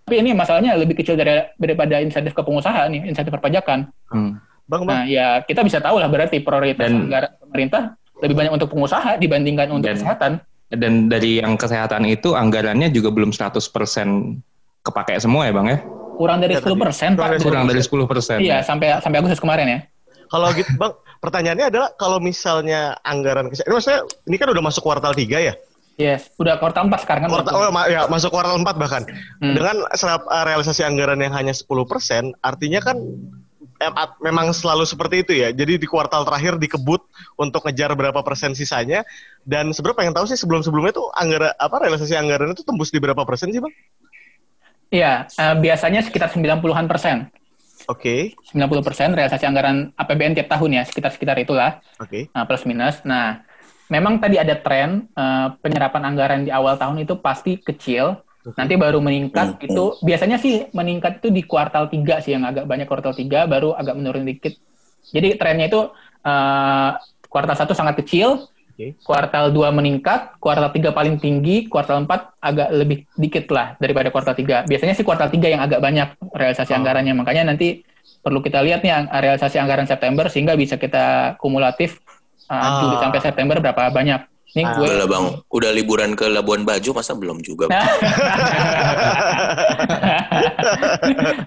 [0.04, 4.36] tapi ini masalahnya lebih kecil dari, daripada insentif ke pengusaha nih insentif perpajakan Hmm.
[4.64, 4.88] Bang, bang.
[4.88, 7.82] nah ya kita bisa tahu lah berarti prioritas Dan- anggaran pemerintah
[8.18, 10.32] lebih banyak untuk pengusaha dibandingkan untuk Dan- kesehatan
[10.72, 13.60] Dan dari yang kesehatan itu anggarannya juga belum 100%
[14.80, 15.78] kepake semua ya Bang ya?
[16.14, 18.38] kurang dari Ya, 10 persen Kurang pak dari Kurang dari 10%.
[18.38, 19.78] Iya, sampai sampai Agustus kemarin ya.
[20.30, 24.82] Kalau gitu, Bang, pertanyaannya adalah kalau misalnya anggaran kesehatan, ini maksudnya ini kan udah masuk
[24.82, 25.54] kuartal 3 ya?
[25.94, 27.30] Yes, udah kuartal 4 sekarang kan.
[27.30, 29.02] Kuartal, oh, ma- ya, masuk kuartal 4 bahkan.
[29.38, 29.54] Hmm.
[29.54, 32.96] Dengan serap- eh, realisasi anggaran yang hanya 10%, artinya kan
[34.22, 35.48] memang selalu seperti itu ya.
[35.50, 37.02] Jadi di kuartal terakhir dikebut
[37.36, 39.02] untuk ngejar berapa persen sisanya.
[39.42, 43.22] Dan sebenarnya pengen tahu sih sebelum-sebelumnya tuh anggaran apa realisasi anggaran itu tembus di berapa
[43.26, 43.74] persen sih, Bang?
[44.94, 47.26] Iya, eh, biasanya sekitar 90-an persen.
[47.84, 52.32] Oke, 90 persen realisasi anggaran APBN tiap tahun ya, sekitar-sekitar itulah, oke.
[52.32, 53.04] nah, plus minus.
[53.04, 53.44] Nah,
[53.92, 59.00] memang tadi ada tren eh, penyerapan anggaran di awal tahun itu pasti kecil, nanti baru
[59.00, 63.12] meningkat Hmm, itu biasanya sih meningkat itu di kuartal 3 sih yang agak banyak kuartal
[63.12, 64.52] 3 baru agak menurun dikit.
[65.08, 65.80] Jadi trennya itu
[66.20, 66.90] eh,
[67.26, 68.96] kuartal 1 sangat kecil, Oke.
[69.00, 74.32] kuartal 2 meningkat, kuartal 3 paling tinggi, kuartal 4 agak lebih dikit lah daripada kuartal
[74.32, 74.64] 3.
[74.64, 76.78] Biasanya sih kuartal 3 yang agak banyak realisasi Oh.
[76.78, 77.12] anggarannya.
[77.14, 77.80] Makanya nanti
[78.20, 82.00] perlu kita lihat nih ang- realisasi anggaran September sehingga bisa kita kumulatif
[82.44, 82.72] uh, Ah.
[82.82, 84.20] Juli sampai September berapa banyak.
[84.54, 84.72] Nih Ah.
[84.72, 87.66] gue Udah bang, udah liburan ke Labuan Bajo masa belum juga?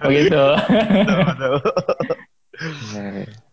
[0.02, 0.44] Begitu.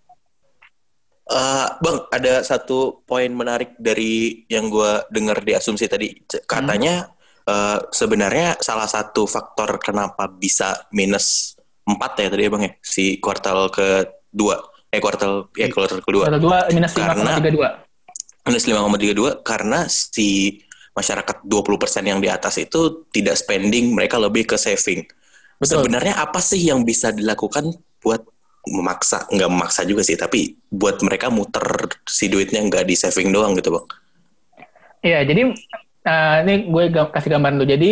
[1.25, 6.13] Eh, bang, ada satu poin menarik dari yang gue dengar di asumsi tadi.
[6.21, 7.09] C- Katanya
[7.41, 13.17] eh, sebenarnya salah satu faktor kenapa bisa minus 4 ya tadi ya bang ya, si
[13.17, 14.69] kuartal kedua.
[14.93, 16.29] Eh kuartal, ya kuartal kedua.
[16.29, 17.84] Kuartal 2 minus Karena- 5,32.
[18.45, 20.61] Minus 5,32 karena si
[20.95, 25.03] masyarakat 20% yang di atas itu tidak spending, mereka lebih ke saving.
[25.59, 25.83] Betul.
[25.83, 28.23] Sebenarnya apa sih yang bisa dilakukan buat
[28.65, 33.57] memaksa, nggak memaksa juga sih, tapi buat mereka muter si duitnya nggak di saving doang
[33.59, 33.85] gitu bang.
[35.05, 35.41] Iya, jadi
[36.05, 37.67] eh, ini gue kasih gambaran dulu.
[37.69, 37.91] Jadi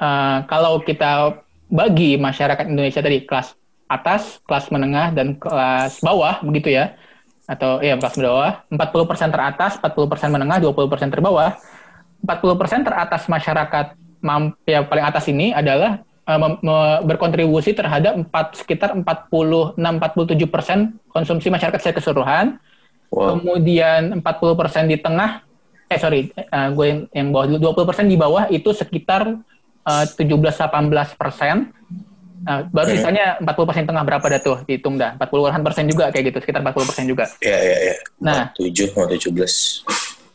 [0.00, 1.40] eh, kalau kita
[1.70, 3.54] bagi masyarakat Indonesia tadi kelas
[3.90, 6.94] atas, kelas menengah, dan kelas bawah, begitu ya,
[7.50, 11.58] atau ya kelas bawah, 40% teratas, 40% menengah, 20% terbawah.
[12.22, 13.86] 40% teratas masyarakat
[14.68, 19.74] yang paling atas ini adalah eh, mem- me- berkontribusi terhadap empat, sekitar 46-47%
[21.10, 22.46] konsumsi masyarakat secara keseluruhan.
[23.10, 23.42] Wow.
[23.42, 25.42] Kemudian 40% di tengah,
[25.90, 29.42] eh sorry, eh, gue yang, yang bawah dulu, 20% di bawah itu sekitar
[29.90, 31.74] eh, 17-18 persen.
[32.40, 32.96] Nah, baru Oke.
[32.96, 36.64] sisanya 40 persen tengah berapa dah tuh dihitung dah 40 persen juga kayak gitu sekitar
[36.64, 37.94] 40 persen juga Ya ya ya.
[38.16, 38.44] Nah.
[38.56, 39.84] 7 mau 17.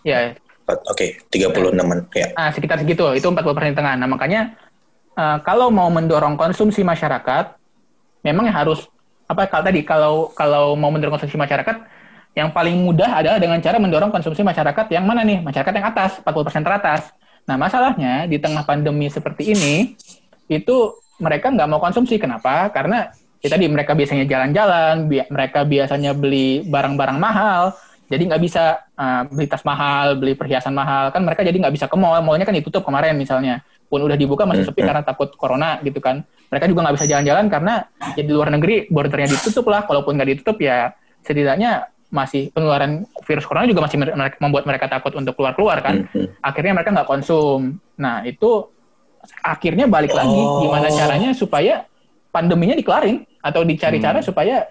[0.05, 2.09] ya Empat- Oke, 36-an.
[2.13, 2.27] Ya.
[2.33, 4.53] nah, sekitar segitu itu 40 persen tengah nah makanya
[5.13, 7.57] eh, kalau mau mendorong konsumsi masyarakat
[8.21, 8.85] memang harus
[9.25, 11.77] apa kalau tadi kalau kalau mau mendorong konsumsi masyarakat
[12.37, 16.11] yang paling mudah adalah dengan cara mendorong konsumsi masyarakat yang mana nih masyarakat yang atas
[16.21, 17.01] 40 persen teratas
[17.45, 19.97] nah masalahnya di tengah pandemi seperti ini
[20.45, 22.19] itu mereka nggak mau konsumsi.
[22.19, 22.69] Kenapa?
[22.71, 28.85] Karena ya tadi mereka biasanya jalan-jalan bi- mereka biasanya beli barang-barang mahal jadi nggak bisa
[28.93, 31.09] uh, beli tas mahal beli perhiasan mahal.
[31.09, 32.21] Kan mereka jadi nggak bisa ke mall.
[32.21, 33.65] Mallnya kan ditutup kemarin misalnya.
[33.85, 36.21] Pun udah dibuka masih sepi karena takut corona gitu kan.
[36.53, 37.73] Mereka juga nggak bisa jalan-jalan karena
[38.13, 39.89] ya di luar negeri bordernya ditutup lah.
[39.89, 40.93] Kalaupun nggak ditutup ya
[41.25, 43.97] setidaknya masih penularan virus corona juga masih
[44.37, 46.05] membuat mereka takut untuk keluar-keluar kan.
[46.05, 46.45] Mhm.
[46.45, 47.81] akhirnya mereka nggak konsum.
[47.97, 48.69] Nah itu
[49.39, 50.61] akhirnya balik lagi Oh.
[50.61, 51.83] gimana caranya supaya
[52.29, 54.65] pandeminya dikelarin atau dicari cara supaya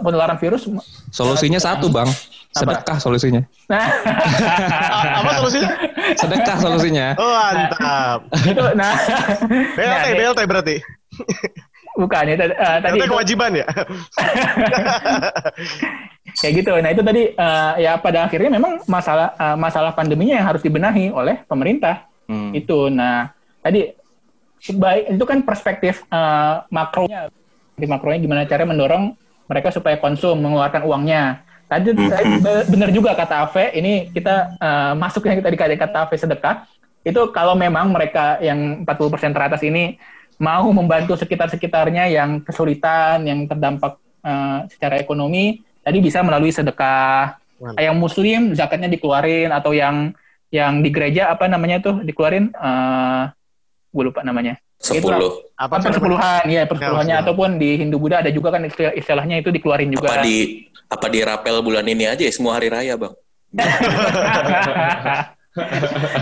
[0.00, 0.68] penularan virus
[1.10, 2.06] Solusinya satu, Bang.
[2.48, 3.42] Sedekah solusinya.
[3.66, 3.86] nah
[5.14, 5.68] apa solusinya?
[6.14, 7.06] Sedekah solusinya.
[7.14, 8.18] Oh, mantap.
[8.42, 8.92] itu nah
[9.74, 10.74] BLT, Nah, BLT berarti.
[11.94, 13.66] bukan ya tadi, eh, tadi BLT itu- kewajiban ya?
[16.40, 16.72] kayak gitu.
[16.78, 21.10] Nah itu tadi eh, ya pada akhirnya memang masalah eh, masalah pandeminya yang harus dibenahi
[21.10, 22.06] oleh pemerintah.
[22.28, 22.54] Hmm.
[22.54, 22.88] Itu.
[22.88, 23.90] Nah tadi
[24.66, 27.30] baik itu kan perspektif eh, makronya,
[27.78, 29.14] di makronya gimana cara mendorong
[29.48, 31.42] mereka supaya konsum mengeluarkan uangnya.
[31.68, 36.16] Tadi tadi be- benar juga kata Ave, ini kita eh, masuknya tadi kata kata Ave
[36.18, 36.68] sedekah.
[37.06, 39.96] Itu kalau memang mereka yang 40% teratas ini
[40.38, 43.96] mau membantu sekitar-sekitarnya yang kesulitan, yang terdampak
[44.26, 47.38] eh, secara ekonomi, tadi bisa melalui sedekah.
[47.58, 47.82] Mantap.
[47.82, 50.14] Yang muslim zakatnya dikeluarin atau yang
[50.48, 53.24] yang di gereja apa namanya tuh dikeluarin eh
[53.88, 54.56] gue lupa namanya.
[54.78, 55.42] Sepuluh.
[55.58, 59.50] Apa persepuluhan, ya persepuluhannya Ya, ataupun di Hindu Buddha ada juga kan istilah- istilahnya itu
[59.50, 60.06] dikeluarin juga.
[60.06, 60.36] Apa di
[60.88, 63.12] apa di rapel bulan ini aja ya semua hari raya bang?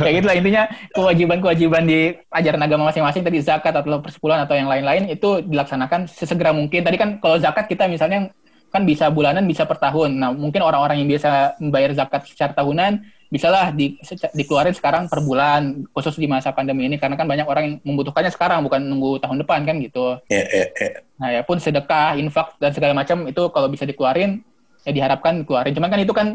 [0.06, 0.62] ya gitu lah intinya
[0.96, 6.56] kewajiban-kewajiban di ajaran agama masing-masing tadi zakat atau persepuluhan atau yang lain-lain itu dilaksanakan sesegera
[6.56, 6.80] mungkin.
[6.80, 8.32] Tadi kan kalau zakat kita misalnya
[8.72, 10.16] kan bisa bulanan bisa per tahun.
[10.16, 13.98] Nah mungkin orang-orang yang biasa membayar zakat secara tahunan bisalah di,
[14.34, 18.30] dikeluarin sekarang per bulan khusus di masa pandemi ini karena kan banyak orang yang membutuhkannya
[18.30, 20.18] sekarang bukan nunggu tahun depan kan gitu.
[20.30, 20.88] Ya, ya, ya.
[21.18, 24.46] Nah, ya pun sedekah, infak dan segala macam itu kalau bisa dikeluarin
[24.86, 25.74] ya diharapkan dikeluarin.
[25.74, 26.26] Cuman kan itu kan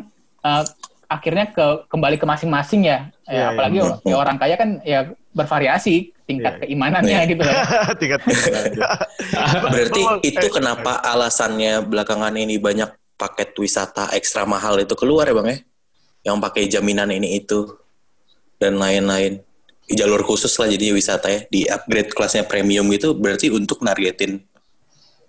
[0.44, 0.64] eh,
[1.08, 3.08] akhirnya ke kembali ke masing-masing ya.
[3.28, 3.96] Ya, Iya, apalagi iya.
[4.08, 5.00] ya orang kaya kan ya
[5.32, 6.62] bervariasi tingkat Iya.
[6.68, 7.30] keimanannya Iya.
[7.32, 7.56] gitu loh.
[8.02, 8.20] Tingkat
[9.76, 15.48] Berarti itu kenapa alasannya belakangan ini banyak paket wisata ekstra mahal itu keluar ya bang
[15.48, 15.58] ya?
[16.22, 17.66] Yang pakai jaminan ini itu
[18.58, 19.42] dan lain-lain.
[19.84, 21.40] Di jalur khusus lah jadinya wisata ya.
[21.48, 24.40] Di upgrade kelasnya premium gitu berarti untuk nargetin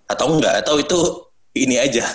[0.03, 0.99] atau enggak atau itu
[1.55, 2.05] ini aja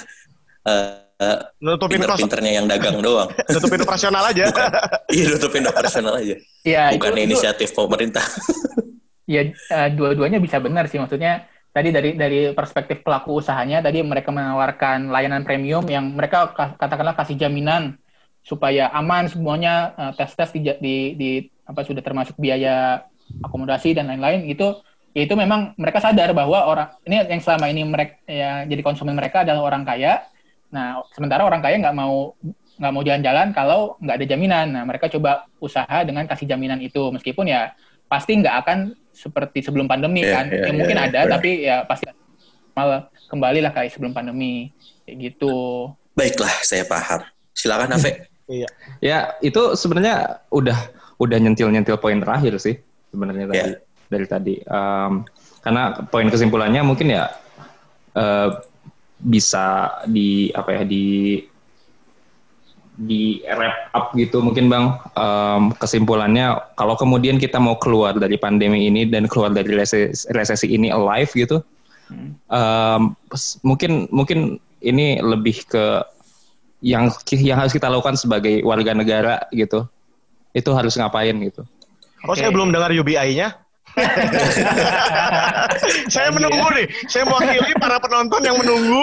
[0.62, 3.26] eh, eh, nutupin kos, pinter-pinternya yang dagang doang.
[3.50, 4.44] nutupin operasional aja.
[5.10, 6.36] Iya nutupin operasional aja.
[6.62, 8.22] Ya, Bukan itu, itu, inisiatif pemerintah.
[9.28, 14.32] ya eh, dua-duanya bisa benar sih maksudnya tadi dari dari perspektif pelaku usahanya tadi mereka
[14.32, 18.00] menawarkan layanan premium yang mereka ka- katakanlah kasih jaminan
[18.48, 21.30] supaya aman semuanya eh, tes-tes di, di di
[21.68, 23.04] apa sudah termasuk biaya
[23.44, 24.72] akomodasi dan lain-lain itu
[25.12, 29.44] itu memang mereka sadar bahwa orang ini yang selama ini mereka ya jadi konsumen mereka
[29.44, 30.24] adalah orang kaya
[30.72, 32.32] nah sementara orang kaya nggak mau
[32.78, 37.12] nggak mau jalan-jalan kalau nggak ada jaminan nah mereka coba usaha dengan kasih jaminan itu
[37.12, 37.76] meskipun ya
[38.08, 38.78] pasti nggak akan
[39.12, 41.32] seperti sebelum pandemi Iya, kan iya, ya mungkin iya, ada benar.
[41.36, 42.04] tapi ya pasti
[42.72, 44.72] malah kembali lah kayak sebelum pandemi
[45.04, 45.56] kayak gitu
[46.18, 47.22] Baiklah, saya paham.
[47.54, 48.26] Silakan Ave.
[48.48, 48.68] Iya.
[48.98, 50.78] Ya, itu sebenarnya udah
[51.20, 52.80] udah nyentil-nyentil poin terakhir sih
[53.12, 53.66] sebenarnya tadi Ya.
[54.08, 54.54] dari tadi.
[54.64, 55.12] Em,
[55.60, 57.28] karena poin kesimpulannya mungkin ya
[58.16, 58.48] eh,
[59.18, 61.38] bisa di apa ya di
[62.98, 68.86] di wrap up gitu mungkin bang Em, kesimpulannya kalau kemudian kita mau keluar dari pandemi
[68.86, 71.62] ini dan keluar dari resesi, resesi ini alive gitu
[72.48, 75.84] em, pes- mungkin mungkin ini lebih ke
[76.78, 79.86] yang yang harus kita lakukan sebagai warga negara gitu
[80.54, 81.66] itu harus ngapain gitu
[82.26, 83.54] Oh, saya belum dengar UBI-nya.
[86.14, 86.86] saya menunggu nih.
[87.06, 89.02] Saya mewakili para penonton yang menunggu.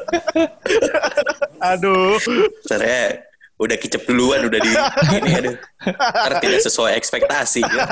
[1.76, 2.16] Aduh.
[2.64, 3.20] Saya
[3.60, 4.72] udah kicep duluan, udah di
[5.20, 5.54] ini aduh.
[5.84, 7.60] Ntar tidak sesuai ekspektasi.
[7.70, 7.84] Ya.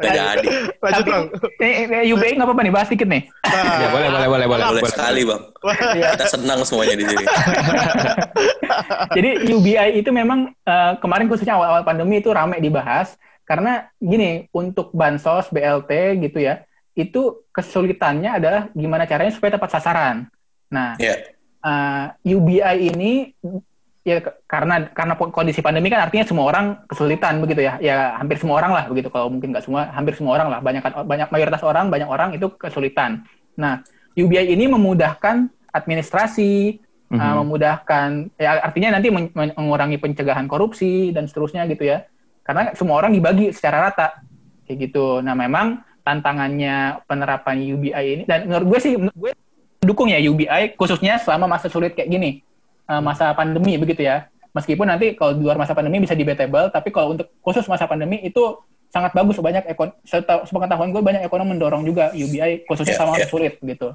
[0.00, 0.48] Gak jadi.
[0.80, 1.24] Lanjut, tapi Bang.
[1.60, 4.80] eh, eh, UBI nggak apa-apa nih bahas dikit nih ya boleh boleh boleh boleh Boleh
[4.80, 4.92] boleh.
[4.94, 5.42] sekali bang.
[6.14, 7.24] Kita senang semuanya di sini.
[9.16, 14.94] Jadi UBI itu memang eh, kemarin khususnya awal-awal pandemi itu ramai dibahas karena gini untuk
[14.94, 15.90] bansos BLT
[16.22, 16.62] gitu ya
[16.94, 20.16] itu kesulitannya adalah gimana caranya supaya tepat sasaran.
[20.70, 21.18] Nah Ya,
[21.60, 23.34] eh, UBI ini
[24.00, 24.16] ya
[24.48, 27.76] karena karena kondisi pandemi kan artinya semua orang kesulitan begitu ya.
[27.84, 29.12] Ya hampir semua orang lah begitu.
[29.12, 30.58] Kalau mungkin nggak semua hampir semua orang lah.
[30.64, 33.28] Banyak banyak mayoritas orang banyak orang itu kesulitan.
[33.60, 33.84] Nah
[34.16, 36.80] UBI ini memudahkan administrasi
[37.10, 37.18] Mhm.
[37.18, 42.06] uh, memudahkan ya artinya nanti men- men- mengurangi pencegahan korupsi dan seterusnya gitu ya.
[42.46, 44.22] Karena semua orang dibagi secara rata
[44.64, 45.18] kayak gitu.
[45.18, 49.32] Nah memang tantangannya penerapan UBI ini dan menurut gue sih menurut gue
[49.84, 52.30] dukung ya UBI khususnya selama masa sulit kayak gini
[52.90, 56.90] uh, masa pandemi begitu ya meskipun nanti kalau di luar masa pandemi bisa debatable tapi
[56.90, 58.58] kalau untuk khusus masa pandemi itu
[58.90, 59.94] sangat bagus banyak ekon
[60.42, 63.30] sepengetahuan gue banyak ekonom mendorong juga UBI khususnya Ya, sama ya.
[63.30, 63.94] sulit gitu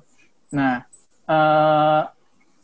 [0.55, 0.87] nah
[1.27, 2.01] eh,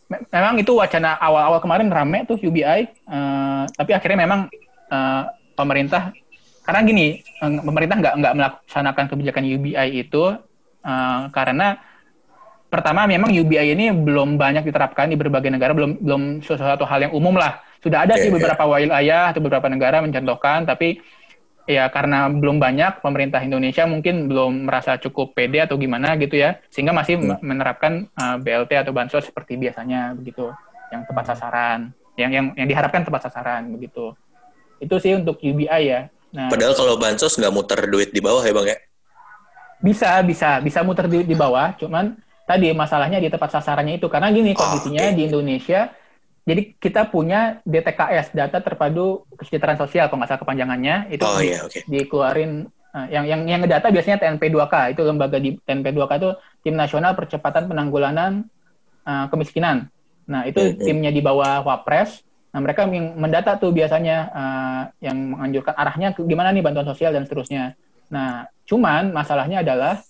[0.07, 4.47] me- memang itu wacana awal-awal kemarin rame tuh UBI, eh, tapi akhirnya memang
[4.88, 5.23] eh,
[5.59, 6.15] pemerintah
[6.63, 10.39] karena gini, eh, pemerintah nggak nggak melaksanakan kebijakan UBI itu
[10.82, 11.77] Uh, karena
[12.72, 17.13] pertama memang UBI ini belum banyak diterapkan di berbagai negara, belum belum sesuatu hal yang
[17.13, 17.59] umum lah.
[17.84, 21.03] Sudah ada Oke, sih beberapa wilayah atau beberapa negara mencontohkan, tapi
[21.67, 26.57] ya karena belum banyak pemerintah Indonesia mungkin belum merasa cukup pede atau gimana gitu ya,
[26.72, 27.38] sehingga masih Hmm.
[27.43, 30.47] menerapkan uh, BLT atau bansos seperti biasanya begitu,
[30.89, 34.15] yang tepat sasaran, yang yang yang diharapkan tepat sasaran begitu.
[34.80, 36.07] Itu sih untuk UBI ya.
[36.32, 38.78] Nah, Padahal kalau bansos nggak muter duit di bawah ya bang ya.
[39.82, 42.13] bisa bisa bisa muter di, di bawah cuman
[42.51, 45.15] tadi masalahnya di tepat sasarannya itu karena gini kondisinya oke.
[45.15, 45.81] di Indonesia
[46.41, 51.47] jadi kita punya DTKS data terpadu kesejahteraan sosial kalau nggak salah kepanjangannya itu Oh di-
[51.47, 51.79] iya oke.
[51.87, 56.29] dikeluarin eh, yang yang yang ngedata biasanya TNP2K itu lembaga di TNP2K itu
[56.59, 58.43] tim nasional percepatan penanggulangan
[59.01, 59.87] eh, kemiskinan
[60.27, 60.83] nah itu Mhm.
[60.83, 62.19] timnya di bawah Wapres
[62.51, 67.15] nah mereka yang mendata tuh biasanya eh, yang menganjurkan arahnya ke gimana nih bantuan sosial
[67.15, 67.79] dan seterusnya
[68.11, 70.03] nah cuman masalahnya adalah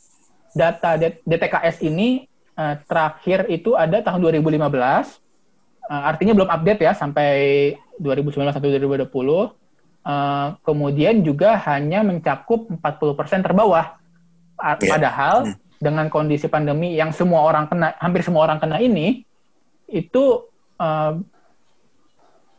[0.51, 2.25] data DTKS ini
[2.57, 5.19] eh, terakhir itu ada tahun 2015
[5.91, 7.29] Eh, artinya belum update ya sampai
[7.99, 9.51] 2019 atau 2020
[10.01, 14.01] Eh, kemudian juga hanya mencakup 40% terbawah.
[14.57, 14.97] Iya.
[14.97, 15.55] Padahal Hmm.
[15.77, 19.21] dengan kondisi pandemi yang semua orang kena, hampir semua orang kena ini,
[19.85, 20.23] itu
[20.81, 21.13] eh,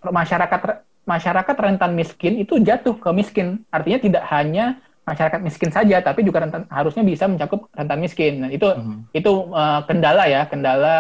[0.06, 3.66] masyarakat masyarakat rentan miskin itu jatuh ke miskin.
[3.74, 8.38] Artinya tidak hanya masyarakat miskin saja, tapi juga rentan, harusnya bisa mencakup rentan miskin.
[8.38, 9.10] Dan itu Mhm.
[9.12, 10.94] itu eh, kendala ya, kendala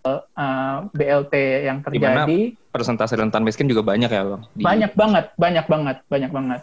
[0.00, 1.34] eh, BLT
[1.68, 4.42] yang terjadi persentase rentan miskin juga banyak ya bang?
[4.56, 6.60] Di- banyak banget, banyak banget, banyak banget.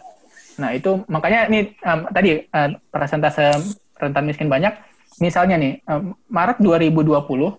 [0.58, 3.54] Nah itu makanya nih em, tadi eh, persentase
[3.94, 4.74] rentan miskin banyak.
[5.22, 7.54] Misalnya nih em, Maret 2020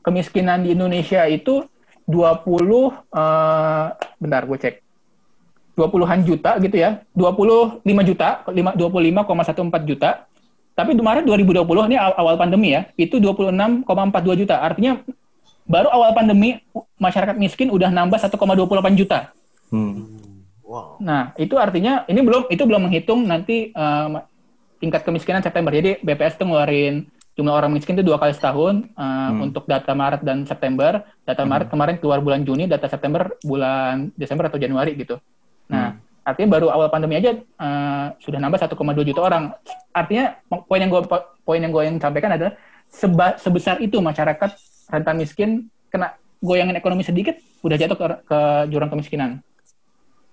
[0.00, 1.66] kemiskinan di Indonesia itu
[2.06, 3.86] 20 eh,
[4.20, 4.74] bentar gue cek
[5.74, 10.10] 20-an juta gitu ya 25 juta 5 25,14 juta
[10.74, 15.02] tapi di Maret 2020 ini aw- awal pandemi ya itu 26,42 juta artinya
[15.64, 16.58] baru awal pandemi
[16.98, 19.30] masyarakat miskin udah nambah 1,28 juta
[19.72, 20.06] Hmm.
[20.64, 20.96] Wow.
[21.02, 24.08] Nah, itu artinya ini belum itu belum menghitung nanti eh,
[24.78, 25.74] tingkat kemiskinan September.
[25.74, 26.94] Jadi BPS itu ngeluarin
[27.34, 31.02] jumlah orang miskin itu dua kali setahun eh, untuk data Maret dan September.
[31.26, 35.18] Data Maret kemarin keluar bulan Juni, data September bulan Desember atau Januari gitu.
[35.64, 39.52] Nah, artinya baru awal pandemi aja eh, sudah nambah 1,2 juta orang.
[39.90, 41.02] Artinya poin yang gue
[41.44, 42.52] poin yang gue yang sampaikan adalah
[42.88, 44.50] seba- sebesar itu masyarakat
[44.88, 45.50] rentan miskin
[45.88, 48.38] kena goyangan ekonomi sedikit udah jatuh ke, ke
[48.68, 49.40] jurang kemiskinan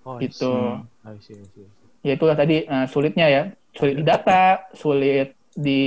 [0.01, 0.81] Oh, gitu.
[1.05, 1.67] I see, I see, I see.
[2.01, 5.81] ya itulah tadi eh, sulitnya ya sulit di data sulit di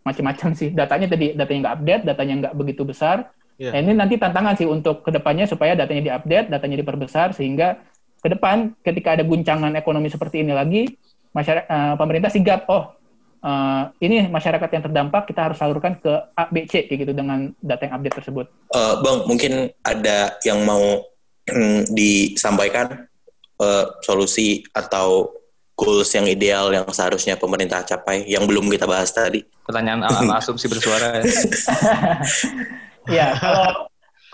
[0.00, 3.70] macam-macam sih datanya tadi datanya nggak update datanya nggak begitu besar Iya.
[3.70, 7.78] Nah, ini nanti tantangan sih untuk ke depannya supaya datanya diupdate datanya diperbesar sehingga
[8.24, 10.88] ke depan ketika ada guncangan ekonomi seperti ini lagi
[11.36, 12.96] masyarakat eh, pemerintah sigap oh
[13.44, 17.52] eh, ini masyarakat yang terdampak kita harus salurkan ke A B C kayak gitu dengan
[17.60, 19.52] data yang update tersebut Eh, bang, mungkin
[19.86, 20.98] ada yang mau
[21.94, 23.06] disampaikan
[23.62, 25.30] eh, solusi atau
[25.78, 29.46] goals yang ideal yang seharusnya pemerintah capai yang belum kita bahas tadi.
[29.66, 31.22] Pertanyaan ala asumsi bersuara.
[31.22, 31.30] ya.
[33.04, 33.84] Ya, kalau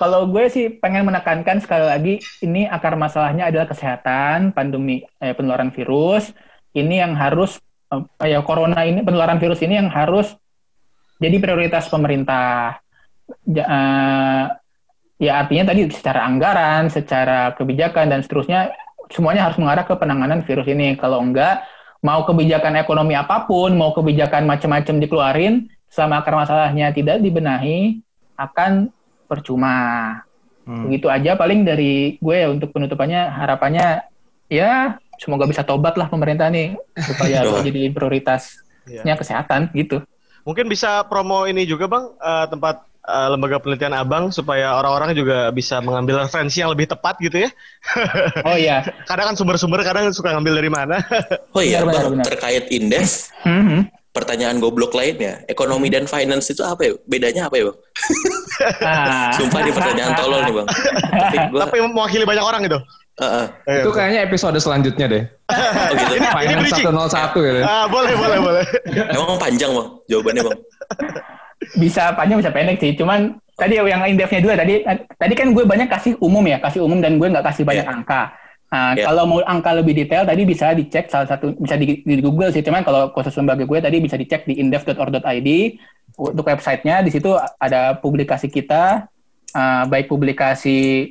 [0.00, 5.68] kalau gue sih pengen menekankan sekali lagi ini akar masalahnya adalah kesehatan, pandemi eh, penularan
[5.68, 6.32] virus.
[6.72, 7.60] Ini yang harus
[7.92, 10.32] eh, ya corona ini penularan virus ini yang harus
[11.20, 12.80] jadi prioritas pemerintah.
[13.44, 14.44] Ja- eh,
[15.20, 18.72] ya artinya tadi secara anggaran, secara kebijakan dan seterusnya
[19.12, 20.96] semuanya harus mengarah ke penanganan virus ini.
[20.96, 21.60] Kalau enggak
[22.00, 28.00] mau kebijakan ekonomi apa pun, mau kebijakan macam-macam dikeluarin, selama akar masalahnya tidak dibenahi,
[28.40, 28.88] akan
[29.30, 30.18] percuma.
[30.66, 30.84] Hmm.
[30.84, 34.02] Begitu aja paling dari gue ya untuk penutupannya harapannya
[34.46, 37.62] ya semoga bisa tobat lah pemerintah nih supaya Doa.
[37.62, 38.66] jadi prioritasnya
[39.06, 39.14] Iya.
[39.14, 40.02] kesehatan gitu.
[40.42, 45.48] Mungkin bisa promo ini juga bang eh, tempat eh, lembaga penelitian abang supaya orang-orang juga
[45.50, 47.50] bisa mengambil referensi yang lebih tepat gitu ya.
[48.48, 48.82] Oh iya.
[49.04, 50.96] Kadang kan sumber-sumber kadang suka ngambil dari mana.
[51.52, 52.26] Oh iya, Benar, benar, bang, benar.
[52.26, 53.10] terkait indef,
[53.44, 53.80] Mhm.
[54.20, 56.92] Pertanyaan goblok lainnya, ekonomi dan finance itu apa ya?
[57.02, 57.78] Bedanya apa ya, bang?
[58.84, 59.32] Ah.
[59.32, 60.68] Sumpah di pertanyaan tolol nih, bang.
[61.10, 62.78] Tapi gua, Tapi mewakili banyak orang gitu.
[63.16, 63.46] Heeh.
[63.66, 65.22] Eh, Itu kayaknya episode selanjutnya deh.
[65.48, 66.14] oh gitu.
[66.20, 66.86] Finance bridging.
[66.88, 67.60] 101 gitu.
[67.60, 68.64] Ah, boleh, boleh, boleh.
[69.16, 70.58] Emang panjang, bang, jawabannya, bang.
[71.76, 72.92] bisa panjang bisa pendek sih.
[72.96, 74.80] Cuman tadi yang indefnya dua tadi
[75.20, 77.92] tadi kan gue banyak kasih umum ya, kasih umum dan gue nggak kasih banyak Iya.
[77.92, 78.22] angka.
[78.70, 79.10] Nah, Iya.
[79.10, 82.62] Kalau mau angka lebih detail tadi bisa dicek salah satu bisa di, di Google sih.
[82.62, 85.48] Cuman kalau khusus lembaga gue tadi bisa dicek di indef.or.id
[86.14, 87.02] untuk websitenya.
[87.02, 89.10] Di situ ada publikasi kita,
[89.58, 91.10] eh, baik publikasi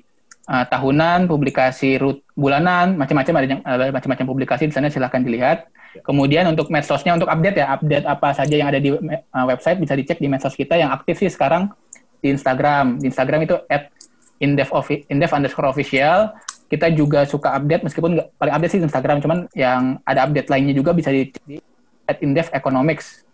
[0.50, 5.68] eh, tahunan, publikasi rut bulanan, macam-macam ada yang ada macam-macam publikasi di sana silahkan dilihat.
[6.06, 9.98] Kemudian untuk medsosnya untuk update ya, update apa saja yang ada di uh, website bisa
[9.98, 11.74] dicek di medsos kita yang aktif sih sekarang
[12.22, 13.02] di Instagram.
[13.02, 13.90] Di Instagram itu at
[14.38, 14.70] indef,
[15.10, 16.30] indef underscore official.
[16.70, 20.54] Kita juga suka update meskipun nggak paling update sih di Instagram, cuman yang ada update
[20.54, 21.58] lainnya juga bisa dicek di
[22.06, 23.26] at indef economics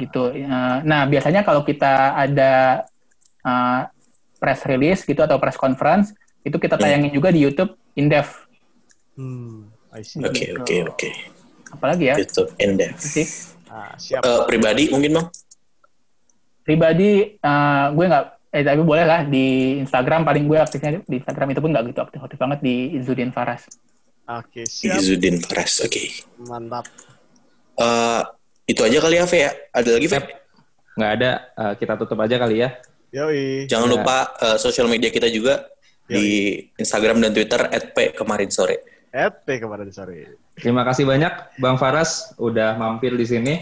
[0.00, 0.32] gitu.
[0.32, 2.84] Uh, Nah biasanya kalau kita ada
[3.44, 3.84] uh,
[4.40, 8.48] press release gitu atau press conference itu kita tayangin juga di YouTube Indef.
[9.12, 10.24] Hmm, I see.
[10.24, 11.10] Oke oke oke.
[11.76, 12.14] Apalagi ya?
[12.16, 12.48] Gitu.
[12.56, 12.96] Indef.
[13.68, 14.24] Ah, siap.
[14.24, 15.26] Eh, pribadi mungkin bang?
[16.64, 21.54] Pribadi eh, gue nggak eh tapi boleh lah di Instagram paling gue aktifnya di Instagram
[21.54, 23.62] itu pun nggak gitu aktif aktif banget di Izudin Faras.
[24.26, 24.98] Oke, siap.
[24.98, 25.82] Izudin Faras.
[25.82, 26.10] Oke.
[26.42, 26.86] Mantap.
[27.78, 28.22] Eh,
[28.66, 29.52] itu aja kali ya, Fe ya.
[29.74, 30.18] Ada lagi, Fe?
[30.94, 32.70] Nggak ada, eh, kita tutup aja kali ya.
[33.10, 33.66] Yoi.
[33.66, 33.94] Jangan Ya.
[33.98, 35.66] lupa eh, sosial media kita juga
[36.10, 38.82] di Instagram dan Twitter @p kemarin sore.
[39.10, 40.38] Ete kemarin sore.
[40.54, 43.54] Terima kasih banyak Bang Faras udah mampir di sini.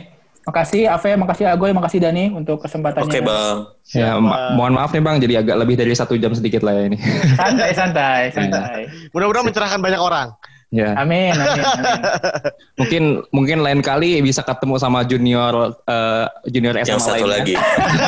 [0.49, 3.05] Makasih Ave, makasih Agoy, makasih Dani untuk kesempatannya.
[3.05, 3.69] Oke, Bang.
[3.93, 6.89] Ya, ma- mohon maaf nih Bang, jadi agak lebih dari satu jam sedikit lah ya
[6.89, 6.97] ini.
[7.37, 8.89] Santai, santai, santai.
[9.13, 10.33] Mudah-mudahan mencerahkan banyak orang.
[10.69, 12.01] ya, Amin, amin, amin.
[12.81, 17.33] mungkin mungkin lain kali bisa ketemu sama junior eh, junior SMA Yang satu lainnya.
[17.41, 17.55] lagi.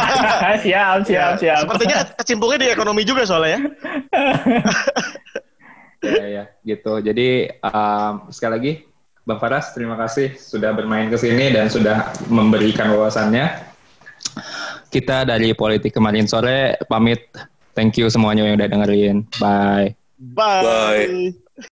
[0.64, 1.58] siap, siap, siap.
[1.64, 3.60] Sepertinya kecimpungnya di ekonomi juga soalnya ya.
[6.00, 6.96] Ya, ya, gitu.
[7.00, 7.28] Jadi
[7.60, 8.72] um, sekali lagi,
[9.30, 13.46] Bang Faras, terima kasih sudah bermain ke sini dan sudah memberikan wawasannya.
[14.90, 17.30] Kita dari Politik kemarin sore pamit.
[17.78, 19.16] Thank you semuanya yang udah dengerin.
[19.38, 19.94] Bye.
[20.18, 20.66] Bye.
[20.66, 21.49] Bye.